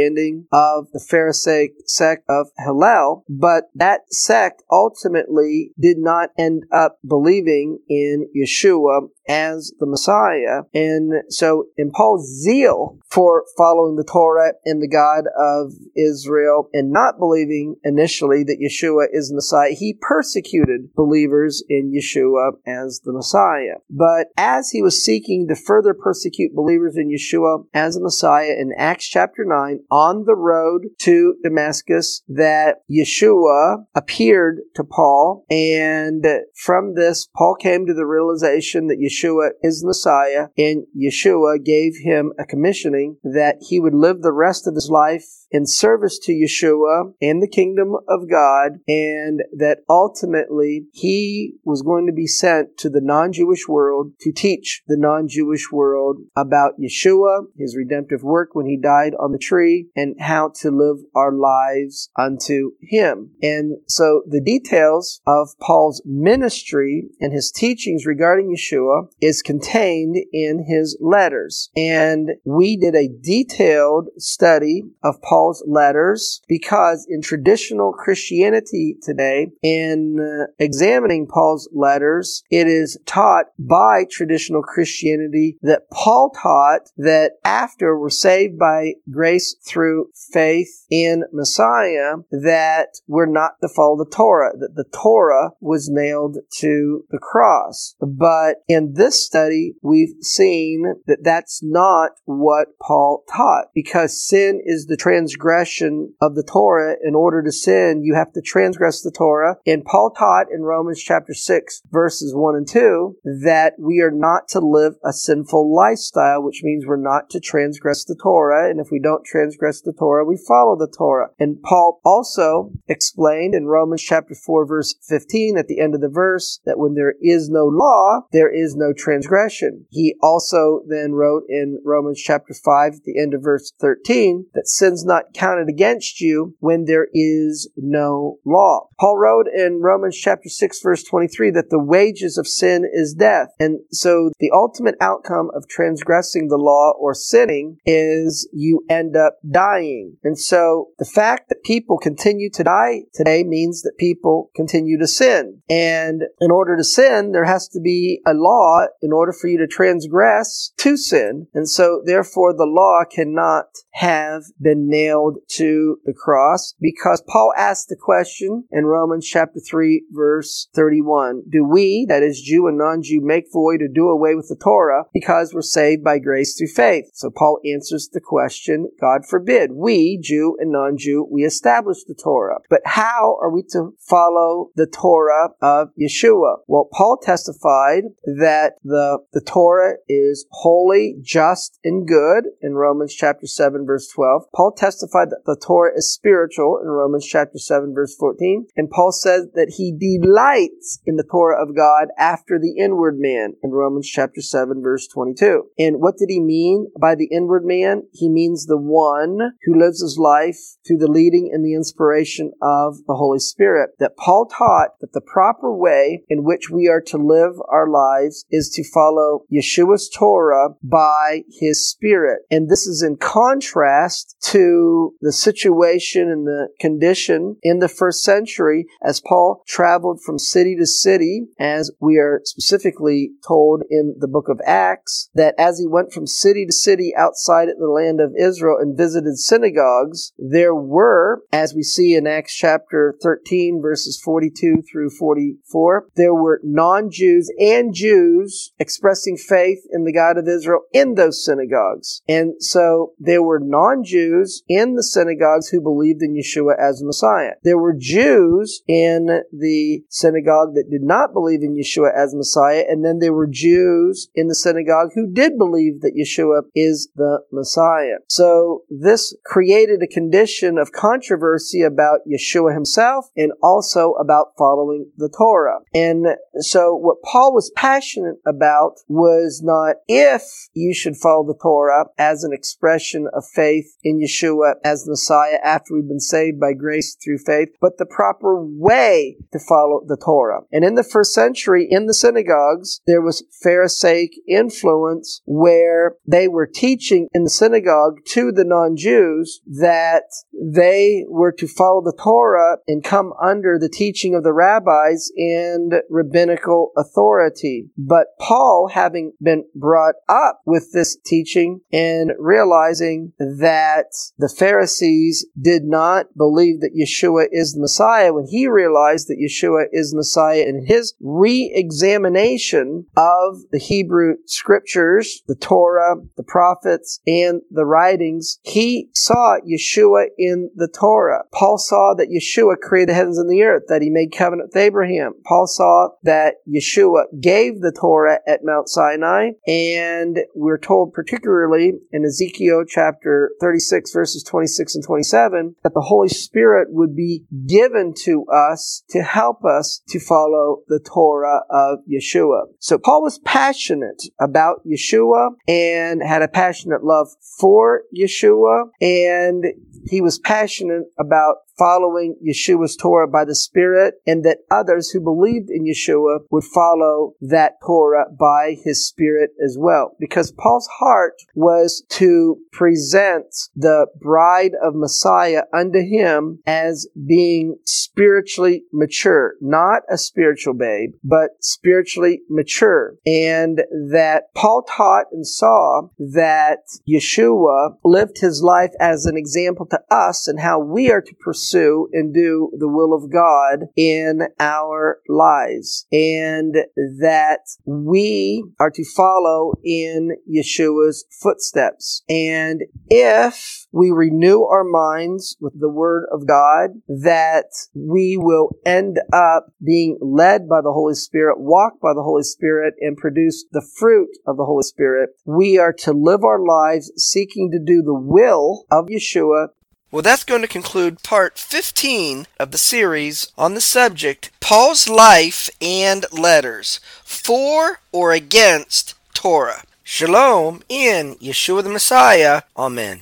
of 0.51 0.87
the 0.93 0.99
Pharisaic 0.99 1.73
sect 1.85 2.23
of 2.29 2.47
Hillel, 2.57 3.25
but 3.29 3.65
that 3.75 4.01
sect 4.09 4.63
ultimately 4.71 5.71
did 5.79 5.97
not 5.97 6.29
end 6.37 6.63
up 6.71 6.99
believing 7.07 7.79
in 7.89 8.27
Yeshua 8.35 9.07
as 9.27 9.73
the 9.79 9.85
Messiah. 9.85 10.63
And 10.73 11.23
so 11.29 11.65
in 11.77 11.91
Paul's 11.91 12.27
zeal 12.41 12.97
for 13.09 13.43
following 13.57 13.95
the 13.95 14.03
Torah 14.03 14.53
and 14.65 14.81
the 14.81 14.87
God 14.87 15.25
of 15.37 15.73
Israel 15.95 16.69
and 16.73 16.91
not 16.91 17.19
believing 17.19 17.75
initially 17.83 18.43
that 18.43 18.59
Yeshua 18.61 19.07
is 19.11 19.31
Messiah, 19.33 19.71
he 19.71 19.97
persecuted 19.99 20.93
believers 20.95 21.63
in 21.69 21.93
Yeshua 21.93 22.51
as 22.65 23.01
the 23.03 23.13
Messiah. 23.13 23.79
But 23.89 24.27
as 24.37 24.71
he 24.71 24.81
was 24.81 25.03
seeking 25.03 25.47
to 25.47 25.55
further 25.55 25.93
persecute 25.93 26.55
believers 26.55 26.97
in 26.97 27.09
Yeshua 27.09 27.65
as 27.73 27.95
the 27.95 28.01
Messiah 28.01 28.55
in 28.57 28.71
Acts 28.77 29.07
chapter 29.07 29.43
9 29.45 29.80
on 29.89 30.25
the 30.25 30.35
road 30.35 30.87
to 30.99 31.35
Damascus 31.43 32.21
that 32.27 32.77
Yeshua 32.91 33.85
appeared 33.95 34.59
to 34.75 34.83
Paul. 34.83 35.45
And 35.49 36.25
from 36.55 36.95
this 36.95 37.27
Paul 37.35 37.55
came 37.55 37.85
to 37.85 37.93
the 37.93 38.05
realization 38.05 38.87
that 38.87 38.99
Yeshua 38.99 39.51
is 39.61 39.83
Messiah, 39.85 40.47
and 40.57 40.85
Yeshua 40.97 41.63
gave 41.63 41.93
him 42.03 42.33
a 42.39 42.45
commissioning 42.45 43.17
that 43.23 43.57
he 43.67 43.79
would 43.79 43.95
live 43.95 44.21
the 44.21 44.33
rest 44.33 44.67
of 44.67 44.75
his 44.75 44.89
life 44.89 45.40
in 45.51 45.65
service 45.65 46.17
to 46.19 46.31
Yeshua 46.31 47.13
and 47.21 47.41
the 47.41 47.47
kingdom 47.47 47.95
of 48.07 48.29
God, 48.29 48.79
and 48.87 49.41
that 49.57 49.79
ultimately 49.89 50.85
he 50.93 51.55
was 51.63 51.81
going 51.81 52.07
to 52.07 52.13
be 52.13 52.27
sent 52.27 52.77
to 52.77 52.89
the 52.89 53.01
non 53.01 53.33
Jewish 53.33 53.67
world 53.67 54.13
to 54.21 54.31
teach 54.31 54.83
the 54.87 54.97
non 54.97 55.27
Jewish 55.27 55.71
world 55.71 56.17
about 56.35 56.79
Yeshua, 56.79 57.45
his 57.57 57.75
redemptive 57.75 58.23
work 58.23 58.49
when 58.53 58.65
he 58.65 58.77
died 58.77 59.13
on 59.19 59.31
the 59.31 59.37
tree, 59.37 59.87
and 59.95 60.15
how 60.19 60.51
to 60.61 60.71
live 60.71 60.97
our 61.15 61.33
lives 61.33 62.09
unto 62.17 62.71
him. 62.81 63.31
And 63.41 63.77
so 63.87 64.23
the 64.27 64.41
details 64.41 65.21
of 65.27 65.49
Paul's 65.59 66.01
ministry 66.05 67.09
and 67.19 67.33
his 67.33 67.51
teachings 67.51 68.05
regarding 68.05 68.55
Yeshua 68.55 69.07
is 69.19 69.41
contained 69.41 70.17
in 70.31 70.65
his 70.67 70.97
letters. 71.01 71.69
And 71.75 72.31
we 72.45 72.77
did 72.77 72.95
a 72.95 73.09
detailed 73.09 74.09
study 74.17 74.83
of 75.03 75.21
Paul's 75.21 75.40
letters 75.65 76.41
because 76.47 77.05
in 77.09 77.21
traditional 77.21 77.93
Christianity 77.93 78.95
today, 79.01 79.47
in 79.61 80.17
uh, 80.19 80.51
examining 80.59 81.27
Paul's 81.27 81.69
letters, 81.73 82.43
it 82.49 82.67
is 82.67 82.97
taught 83.05 83.45
by 83.57 84.05
traditional 84.09 84.61
Christianity 84.61 85.57
that 85.61 85.89
Paul 85.91 86.31
taught 86.41 86.81
that 86.97 87.33
after 87.43 87.99
we're 87.99 88.09
saved 88.09 88.57
by 88.57 88.93
grace 89.09 89.55
through 89.65 90.07
faith 90.31 90.85
in 90.89 91.23
Messiah, 91.33 92.15
that 92.31 92.89
we're 93.07 93.25
not 93.25 93.53
to 93.61 93.67
follow 93.67 93.97
the 93.97 94.09
Torah, 94.09 94.51
that 94.57 94.75
the 94.75 94.85
Torah 94.93 95.51
was 95.59 95.89
nailed 95.89 96.37
to 96.59 97.05
the 97.09 97.19
cross. 97.19 97.95
But 98.01 98.57
in 98.67 98.93
this 98.95 99.25
study, 99.25 99.75
we've 99.81 100.15
seen 100.21 100.95
that 101.07 101.23
that's 101.23 101.61
not 101.63 102.11
what 102.25 102.67
Paul 102.81 103.23
taught 103.31 103.65
because 103.73 104.25
sin 104.25 104.61
is 104.63 104.85
the 104.85 104.97
transgression 105.31 106.13
of 106.21 106.35
the 106.35 106.43
Torah. 106.43 106.95
In 107.03 107.15
order 107.15 107.41
to 107.43 107.51
sin, 107.51 108.01
you 108.03 108.15
have 108.15 108.31
to 108.33 108.41
transgress 108.41 109.01
the 109.01 109.11
Torah. 109.11 109.57
And 109.65 109.85
Paul 109.85 110.11
taught 110.11 110.47
in 110.51 110.61
Romans 110.61 111.01
chapter 111.01 111.33
6, 111.33 111.83
verses 111.91 112.33
1 112.35 112.55
and 112.55 112.67
2, 112.67 113.15
that 113.43 113.73
we 113.79 114.01
are 114.01 114.11
not 114.11 114.47
to 114.49 114.59
live 114.59 114.93
a 115.03 115.13
sinful 115.13 115.73
lifestyle, 115.73 116.43
which 116.43 116.61
means 116.63 116.85
we're 116.85 116.97
not 116.97 117.29
to 117.31 117.39
transgress 117.39 118.03
the 118.03 118.17
Torah. 118.21 118.69
And 118.69 118.79
if 118.79 118.87
we 118.91 118.99
don't 118.99 119.25
transgress 119.25 119.81
the 119.81 119.93
Torah, 119.93 120.25
we 120.25 120.37
follow 120.47 120.77
the 120.77 120.91
Torah. 120.95 121.29
And 121.39 121.61
Paul 121.61 122.01
also 122.03 122.71
explained 122.87 123.55
in 123.55 123.65
Romans 123.65 124.03
chapter 124.03 124.35
4, 124.35 124.65
verse 124.65 124.95
15, 125.07 125.57
at 125.57 125.67
the 125.67 125.79
end 125.79 125.95
of 125.95 126.01
the 126.01 126.09
verse, 126.09 126.59
that 126.65 126.77
when 126.77 126.95
there 126.95 127.15
is 127.21 127.49
no 127.49 127.65
law, 127.65 128.21
there 128.31 128.53
is 128.53 128.75
no 128.75 128.93
transgression. 128.93 129.85
He 129.89 130.15
also 130.21 130.81
then 130.87 131.13
wrote 131.13 131.43
in 131.47 131.81
Romans 131.85 132.21
chapter 132.21 132.53
5 132.53 132.93
at 132.93 133.03
the 133.03 133.19
end 133.19 133.33
of 133.33 133.43
verse 133.43 133.71
13 133.79 134.47
that 134.53 134.67
sin's 134.67 135.05
not 135.05 135.20
counted 135.33 135.69
against 135.69 136.21
you 136.21 136.55
when 136.59 136.85
there 136.85 137.07
is 137.13 137.69
no 137.75 138.39
law. 138.45 138.87
Paul 138.99 139.17
wrote 139.17 139.47
in 139.47 139.81
Romans 139.81 140.17
chapter 140.17 140.49
6 140.49 140.81
verse 140.81 141.03
23 141.03 141.51
that 141.51 141.69
the 141.69 141.83
wages 141.83 142.37
of 142.37 142.47
sin 142.47 142.85
is 142.91 143.13
death. 143.13 143.49
And 143.59 143.79
so 143.91 144.31
the 144.39 144.51
ultimate 144.53 144.95
outcome 145.01 145.49
of 145.55 145.67
transgressing 145.67 146.47
the 146.47 146.57
law 146.57 146.93
or 146.99 147.13
sinning 147.13 147.77
is 147.85 148.49
you 148.53 148.83
end 148.89 149.15
up 149.15 149.37
dying. 149.49 150.17
And 150.23 150.37
so 150.37 150.89
the 150.99 151.05
fact 151.05 151.49
that 151.49 151.63
people 151.63 151.97
continue 151.97 152.49
to 152.51 152.63
die 152.63 153.03
today 153.13 153.43
means 153.43 153.81
that 153.81 153.97
people 153.97 154.51
continue 154.55 154.97
to 154.99 155.07
sin. 155.07 155.61
And 155.69 156.23
in 156.39 156.51
order 156.51 156.77
to 156.77 156.83
sin, 156.83 157.31
there 157.31 157.45
has 157.45 157.67
to 157.69 157.79
be 157.79 158.21
a 158.25 158.33
law 158.33 158.85
in 159.01 159.11
order 159.11 159.33
for 159.33 159.47
you 159.47 159.57
to 159.59 159.67
transgress 159.67 160.73
to 160.77 160.97
sin. 160.97 161.47
And 161.53 161.69
so 161.69 162.01
therefore 162.05 162.53
the 162.53 162.65
law 162.65 163.03
cannot 163.09 163.65
have 163.93 164.43
been 164.61 164.87
nailed 164.87 165.10
to 165.11 165.97
the 166.05 166.13
cross 166.13 166.73
because 166.79 167.23
Paul 167.27 167.53
asked 167.57 167.89
the 167.89 167.95
question 167.95 168.65
in 168.71 168.85
Romans 168.85 169.27
chapter 169.27 169.59
3 169.59 170.05
verse 170.11 170.67
31. 170.73 171.43
Do 171.49 171.63
we, 171.63 172.05
that 172.09 172.23
is 172.23 172.41
Jew 172.41 172.67
and 172.67 172.77
non-Jew, 172.77 173.21
make 173.21 173.45
void 173.51 173.81
or 173.81 173.87
do 173.87 174.09
away 174.09 174.35
with 174.35 174.47
the 174.49 174.55
Torah 174.55 175.03
because 175.13 175.53
we're 175.53 175.61
saved 175.61 176.03
by 176.03 176.19
grace 176.19 176.57
through 176.57 176.67
faith? 176.67 177.05
So 177.13 177.29
Paul 177.29 177.59
answers 177.65 178.09
the 178.11 178.21
question, 178.21 178.89
God 178.99 179.25
forbid. 179.25 179.71
We, 179.73 180.19
Jew 180.21 180.57
and 180.59 180.71
non-Jew, 180.71 181.27
we 181.31 181.43
establish 181.43 182.03
the 182.03 182.15
Torah. 182.15 182.59
But 182.69 182.81
how 182.85 183.37
are 183.41 183.51
we 183.51 183.63
to 183.71 183.93
follow 183.99 184.69
the 184.75 184.87
Torah 184.87 185.49
of 185.61 185.89
Yeshua? 185.99 186.57
Well, 186.67 186.89
Paul 186.91 187.17
testified 187.21 188.03
that 188.25 188.73
the, 188.83 189.19
the 189.33 189.41
Torah 189.41 189.95
is 190.07 190.45
holy, 190.51 191.17
just, 191.21 191.79
and 191.83 192.07
good 192.07 192.45
in 192.61 192.75
Romans 192.75 193.13
chapter 193.13 193.47
7 193.47 193.85
verse 193.85 194.07
12. 194.13 194.43
Paul 194.53 194.71
testified 194.71 195.00
that 195.01 195.43
the 195.45 195.55
Torah 195.55 195.91
is 195.95 196.13
spiritual 196.13 196.79
in 196.81 196.87
Romans 196.87 197.25
chapter 197.25 197.57
7 197.57 197.93
verse 197.93 198.15
14. 198.15 198.67
And 198.75 198.89
Paul 198.89 199.11
says 199.11 199.47
that 199.53 199.73
he 199.77 199.91
delights 199.91 200.99
in 201.05 201.15
the 201.15 201.27
Torah 201.29 201.61
of 201.61 201.75
God 201.75 202.09
after 202.17 202.59
the 202.59 202.75
inward 202.77 203.17
man 203.17 203.53
in 203.63 203.71
Romans 203.71 204.07
chapter 204.07 204.41
7 204.41 204.81
verse 204.81 205.07
22. 205.07 205.63
And 205.77 205.97
what 205.99 206.17
did 206.17 206.29
he 206.29 206.39
mean 206.39 206.91
by 206.99 207.15
the 207.15 207.29
inward 207.31 207.65
man? 207.65 208.03
He 208.11 208.29
means 208.29 208.65
the 208.65 208.77
one 208.77 209.53
who 209.63 209.79
lives 209.79 210.01
his 210.01 210.17
life 210.17 210.57
through 210.85 210.97
the 210.97 211.11
leading 211.11 211.51
and 211.53 211.65
the 211.65 211.73
inspiration 211.73 212.51
of 212.61 212.97
the 213.07 213.15
Holy 213.15 213.39
Spirit. 213.39 213.91
That 213.99 214.17
Paul 214.17 214.45
taught 214.45 214.99
that 215.01 215.13
the 215.13 215.21
proper 215.21 215.75
way 215.75 216.23
in 216.29 216.43
which 216.43 216.69
we 216.69 216.87
are 216.87 217.01
to 217.07 217.17
live 217.17 217.53
our 217.69 217.89
lives 217.89 218.45
is 218.51 218.69
to 218.75 218.83
follow 218.83 219.45
Yeshua's 219.51 220.09
Torah 220.09 220.69
by 220.83 221.43
his 221.49 221.87
Spirit. 221.89 222.43
And 222.49 222.69
this 222.69 222.85
is 222.87 223.01
in 223.01 223.17
contrast 223.17 224.35
to 224.51 224.80
the 225.21 225.31
situation 225.31 226.29
and 226.29 226.45
the 226.47 226.69
condition 226.79 227.57
in 227.61 227.79
the 227.79 227.87
first 227.87 228.23
century 228.23 228.85
as 229.03 229.21
Paul 229.21 229.63
traveled 229.67 230.21
from 230.21 230.39
city 230.39 230.75
to 230.77 230.85
city, 230.85 231.47
as 231.59 231.91
we 231.99 232.17
are 232.17 232.41
specifically 232.43 233.31
told 233.47 233.83
in 233.89 234.15
the 234.19 234.27
book 234.27 234.47
of 234.49 234.61
Acts, 234.65 235.29
that 235.33 235.55
as 235.57 235.79
he 235.79 235.87
went 235.87 236.13
from 236.13 236.27
city 236.27 236.65
to 236.65 236.71
city 236.71 237.13
outside 237.15 237.67
the 237.67 237.87
land 237.87 238.19
of 238.19 238.33
Israel 238.37 238.77
and 238.79 238.97
visited 238.97 239.37
synagogues, 239.37 240.33
there 240.37 240.75
were, 240.75 241.43
as 241.51 241.73
we 241.73 241.83
see 241.83 242.15
in 242.15 242.27
Acts 242.27 242.55
chapter 242.55 243.15
13, 243.21 243.79
verses 243.81 244.19
42 244.23 244.83
through 244.91 245.09
44, 245.09 246.07
there 246.15 246.33
were 246.33 246.61
non-Jews 246.63 247.51
and 247.59 247.93
Jews 247.93 248.71
expressing 248.79 249.37
faith 249.37 249.79
in 249.91 250.03
the 250.03 250.13
God 250.13 250.37
of 250.37 250.47
Israel 250.47 250.81
in 250.91 251.15
those 251.15 251.43
synagogues. 251.43 252.21
And 252.27 252.53
so 252.59 253.13
there 253.19 253.43
were 253.43 253.59
non-Jews 253.59 254.63
in 254.71 254.95
the 254.95 255.03
synagogues 255.03 255.67
who 255.67 255.81
believed 255.81 256.21
in 256.21 256.33
Yeshua 256.33 256.79
as 256.79 257.03
Messiah. 257.03 257.55
There 257.61 257.77
were 257.77 257.93
Jews 257.93 258.81
in 258.87 259.41
the 259.51 260.01
synagogue 260.07 260.75
that 260.75 260.89
did 260.89 261.03
not 261.03 261.33
believe 261.33 261.61
in 261.61 261.75
Yeshua 261.75 262.15
as 262.15 262.33
Messiah, 262.33 262.85
and 262.87 263.03
then 263.03 263.19
there 263.19 263.33
were 263.33 263.47
Jews 263.47 264.29
in 264.33 264.47
the 264.47 264.55
synagogue 264.55 265.09
who 265.13 265.29
did 265.29 265.57
believe 265.57 265.99
that 266.01 266.15
Yeshua 266.15 266.61
is 266.73 267.09
the 267.17 267.41
Messiah. 267.51 268.19
So 268.29 268.83
this 268.89 269.35
created 269.45 270.01
a 270.01 270.07
condition 270.07 270.77
of 270.77 270.93
controversy 270.93 271.81
about 271.81 272.21
Yeshua 272.25 272.73
himself 272.73 273.25
and 273.35 273.51
also 273.61 274.13
about 274.13 274.53
following 274.57 275.11
the 275.17 275.27
Torah. 275.27 275.79
And 275.93 276.27
so 276.59 276.95
what 276.95 277.21
Paul 277.29 277.53
was 277.53 277.73
passionate 277.75 278.37
about 278.47 278.93
was 279.09 279.59
not 279.61 279.97
if 280.07 280.43
you 280.73 280.93
should 280.93 281.17
follow 281.17 281.45
the 281.45 281.59
Torah 281.61 282.05
as 282.17 282.45
an 282.45 282.53
expression 282.53 283.27
of 283.33 283.43
faith 283.53 283.97
in 284.01 284.21
Yeshua 284.21 284.60
as 284.83 285.07
Messiah 285.07 285.59
after 285.63 285.93
we've 285.93 286.07
been 286.07 286.19
saved 286.19 286.59
by 286.59 286.73
grace 286.73 287.15
through 287.15 287.39
faith, 287.39 287.69
but 287.79 287.97
the 287.97 288.05
proper 288.05 288.63
way 288.63 289.37
to 289.51 289.59
follow 289.59 290.01
the 290.05 290.17
Torah. 290.17 290.61
And 290.71 290.83
in 290.83 290.95
the 290.95 291.03
first 291.03 291.33
century, 291.33 291.87
in 291.89 292.05
the 292.05 292.13
synagogues, 292.13 293.01
there 293.07 293.21
was 293.21 293.43
Pharisaic 293.61 294.31
influence 294.47 295.41
where 295.45 296.15
they 296.27 296.47
were 296.47 296.67
teaching 296.67 297.27
in 297.33 297.43
the 297.43 297.49
synagogue 297.49 298.17
to 298.29 298.51
the 298.51 298.65
non-Jews 298.65 299.61
that 299.65 300.23
they 300.53 301.25
were 301.27 301.51
to 301.53 301.67
follow 301.67 302.01
the 302.01 302.17
Torah 302.17 302.77
and 302.87 303.03
come 303.03 303.33
under 303.41 303.77
the 303.79 303.89
teaching 303.89 304.35
of 304.35 304.43
the 304.43 304.53
rabbis 304.53 305.31
and 305.37 305.93
rabbinical 306.09 306.91
authority. 306.97 307.89
But 307.97 308.27
Paul, 308.39 308.89
having 308.93 309.33
been 309.41 309.65
brought 309.75 310.15
up 310.29 310.61
with 310.65 310.91
this 310.93 311.17
teaching 311.25 311.81
and 311.91 312.31
realizing 312.37 313.33
that 313.39 314.07
the 314.37 314.50
Pharisees 314.51 315.45
did 315.59 315.83
not 315.83 316.27
believe 316.37 316.81
that 316.81 316.95
Yeshua 316.95 317.47
is 317.51 317.73
the 317.73 317.81
Messiah, 317.81 318.33
when 318.33 318.45
he 318.47 318.67
realized 318.67 319.27
that 319.27 319.39
Yeshua 319.39 319.85
is 319.91 320.13
Messiah 320.13 320.61
in 320.61 320.85
his 320.85 321.13
re-examination 321.19 323.05
of 323.17 323.57
the 323.71 323.79
Hebrew 323.79 324.35
scriptures, 324.45 325.41
the 325.47 325.55
Torah, 325.55 326.15
the 326.37 326.43
prophets, 326.43 327.19
and 327.25 327.61
the 327.71 327.85
writings, 327.85 328.59
he 328.63 329.09
saw 329.13 329.57
Yeshua 329.67 330.27
in 330.37 330.69
the 330.75 330.87
Torah. 330.87 331.43
Paul 331.53 331.77
saw 331.77 332.13
that 332.15 332.29
Yeshua 332.29 332.77
created 332.77 333.09
the 333.09 333.13
heavens 333.13 333.37
and 333.37 333.49
the 333.49 333.63
earth, 333.63 333.83
that 333.87 334.01
he 334.01 334.09
made 334.09 334.31
covenant 334.31 334.69
with 334.69 334.77
Abraham. 334.77 335.33
Paul 335.45 335.67
saw 335.67 336.09
that 336.23 336.55
Yeshua 336.67 337.23
gave 337.39 337.81
the 337.81 337.91
Torah 337.91 338.39
at 338.47 338.61
Mount 338.63 338.89
Sinai, 338.89 339.51
and 339.67 340.39
we're 340.55 340.77
told 340.77 341.13
particularly 341.13 341.93
in 342.11 342.25
Ezekiel 342.25 342.83
chapter 342.87 343.51
36 343.59 344.11
verses 344.11 344.40
26 344.43 344.95
and 344.95 345.03
27 345.03 345.75
that 345.83 345.93
the 345.93 346.01
Holy 346.01 346.29
Spirit 346.29 346.87
would 346.91 347.15
be 347.15 347.45
given 347.67 348.13
to 348.23 348.45
us 348.45 349.03
to 349.09 349.21
help 349.21 349.63
us 349.65 350.01
to 350.09 350.19
follow 350.19 350.81
the 350.87 350.99
Torah 350.99 351.61
of 351.69 351.99
Yeshua. 352.09 352.63
So 352.79 352.97
Paul 352.97 353.23
was 353.23 353.39
passionate 353.39 354.23
about 354.39 354.85
Yeshua 354.85 355.51
and 355.67 356.21
had 356.23 356.41
a 356.41 356.47
passionate 356.47 357.03
love 357.03 357.27
for 357.59 358.03
Yeshua 358.17 358.85
and 358.99 359.65
he 360.05 360.21
was 360.21 360.39
passionate 360.39 361.05
about 361.19 361.57
following 361.81 362.35
Yeshua's 362.47 362.95
Torah 362.95 363.27
by 363.27 363.43
the 363.43 363.55
Spirit, 363.55 364.13
and 364.27 364.45
that 364.45 364.59
others 364.69 365.09
who 365.09 365.19
believed 365.19 365.71
in 365.71 365.83
Yeshua 365.83 366.41
would 366.51 366.63
follow 366.63 367.33
that 367.41 367.73
Torah 367.83 368.25
by 368.39 368.75
his 368.83 369.07
Spirit 369.07 369.49
as 369.65 369.77
well. 369.79 370.15
Because 370.19 370.51
Paul's 370.51 370.87
heart 370.99 371.41
was 371.55 372.03
to 372.09 372.59
present 372.71 373.47
the 373.75 374.05
bride 374.21 374.73
of 374.83 374.93
Messiah 374.93 375.63
unto 375.73 376.01
him 376.01 376.59
as 376.67 377.07
being 377.27 377.77
spiritually 377.83 378.83
mature, 378.93 379.55
not 379.59 380.03
a 380.07 380.19
spiritual 380.19 380.75
babe, 380.75 381.13
but 381.23 381.49
spiritually 381.61 382.41
mature. 382.47 383.15
And 383.25 383.79
that 384.11 384.53
Paul 384.53 384.83
taught 384.87 385.25
and 385.31 385.47
saw 385.47 386.09
that 386.19 386.83
Yeshua 387.09 387.95
lived 388.03 388.37
his 388.39 388.61
life 388.61 388.91
as 388.99 389.25
an 389.25 389.35
example 389.35 389.87
to 389.87 389.99
us 390.11 390.47
and 390.47 390.59
how 390.59 390.79
we 390.79 391.11
are 391.11 391.21
to 391.21 391.35
pursue 391.71 392.07
and 392.13 392.33
do 392.33 392.71
the 392.77 392.87
will 392.87 393.13
of 393.13 393.31
God 393.31 393.87
in 393.95 394.41
our 394.59 395.19
lives. 395.27 396.05
And 396.11 396.75
that 396.95 397.59
we 397.85 398.63
are 398.79 398.91
to 398.91 399.03
follow 399.15 399.73
in 399.83 400.31
Yeshua's 400.49 401.25
footsteps. 401.41 402.23
And 402.29 402.83
if 403.09 403.87
we 403.91 404.11
renew 404.11 404.63
our 404.63 404.83
minds 404.83 405.57
with 405.59 405.79
the 405.79 405.89
Word 405.89 406.25
of 406.31 406.47
God, 406.47 406.91
that 407.07 407.71
we 407.93 408.37
will 408.37 408.69
end 408.85 409.19
up 409.33 409.67
being 409.83 410.17
led 410.21 410.67
by 410.67 410.81
the 410.81 410.93
Holy 410.93 411.15
Spirit, 411.15 411.59
walk 411.59 411.93
by 412.01 412.13
the 412.13 412.23
Holy 412.23 412.43
Spirit, 412.43 412.95
and 412.99 413.17
produce 413.17 413.65
the 413.71 413.85
fruit 413.97 414.29
of 414.47 414.57
the 414.57 414.65
Holy 414.65 414.83
Spirit. 414.83 415.31
We 415.45 415.77
are 415.77 415.93
to 415.99 416.11
live 416.13 416.43
our 416.43 416.63
lives 416.63 417.11
seeking 417.17 417.71
to 417.71 417.79
do 417.79 418.01
the 418.01 418.13
will 418.13 418.85
of 418.91 419.07
Yeshua 419.07 419.69
well, 420.11 420.21
that's 420.21 420.43
going 420.43 420.61
to 420.61 420.67
conclude 420.67 421.23
part 421.23 421.57
15 421.57 422.45
of 422.59 422.71
the 422.71 422.77
series 422.77 423.51
on 423.57 423.73
the 423.73 423.81
subject 423.81 424.51
Paul's 424.59 425.07
life 425.07 425.69
and 425.81 426.25
letters 426.33 426.99
for 427.23 428.01
or 428.11 428.33
against 428.33 429.15
Torah. 429.33 429.83
Shalom 430.03 430.81
in 430.89 431.35
Yeshua 431.35 431.83
the 431.83 431.89
Messiah. 431.89 432.63
Amen. 432.75 433.21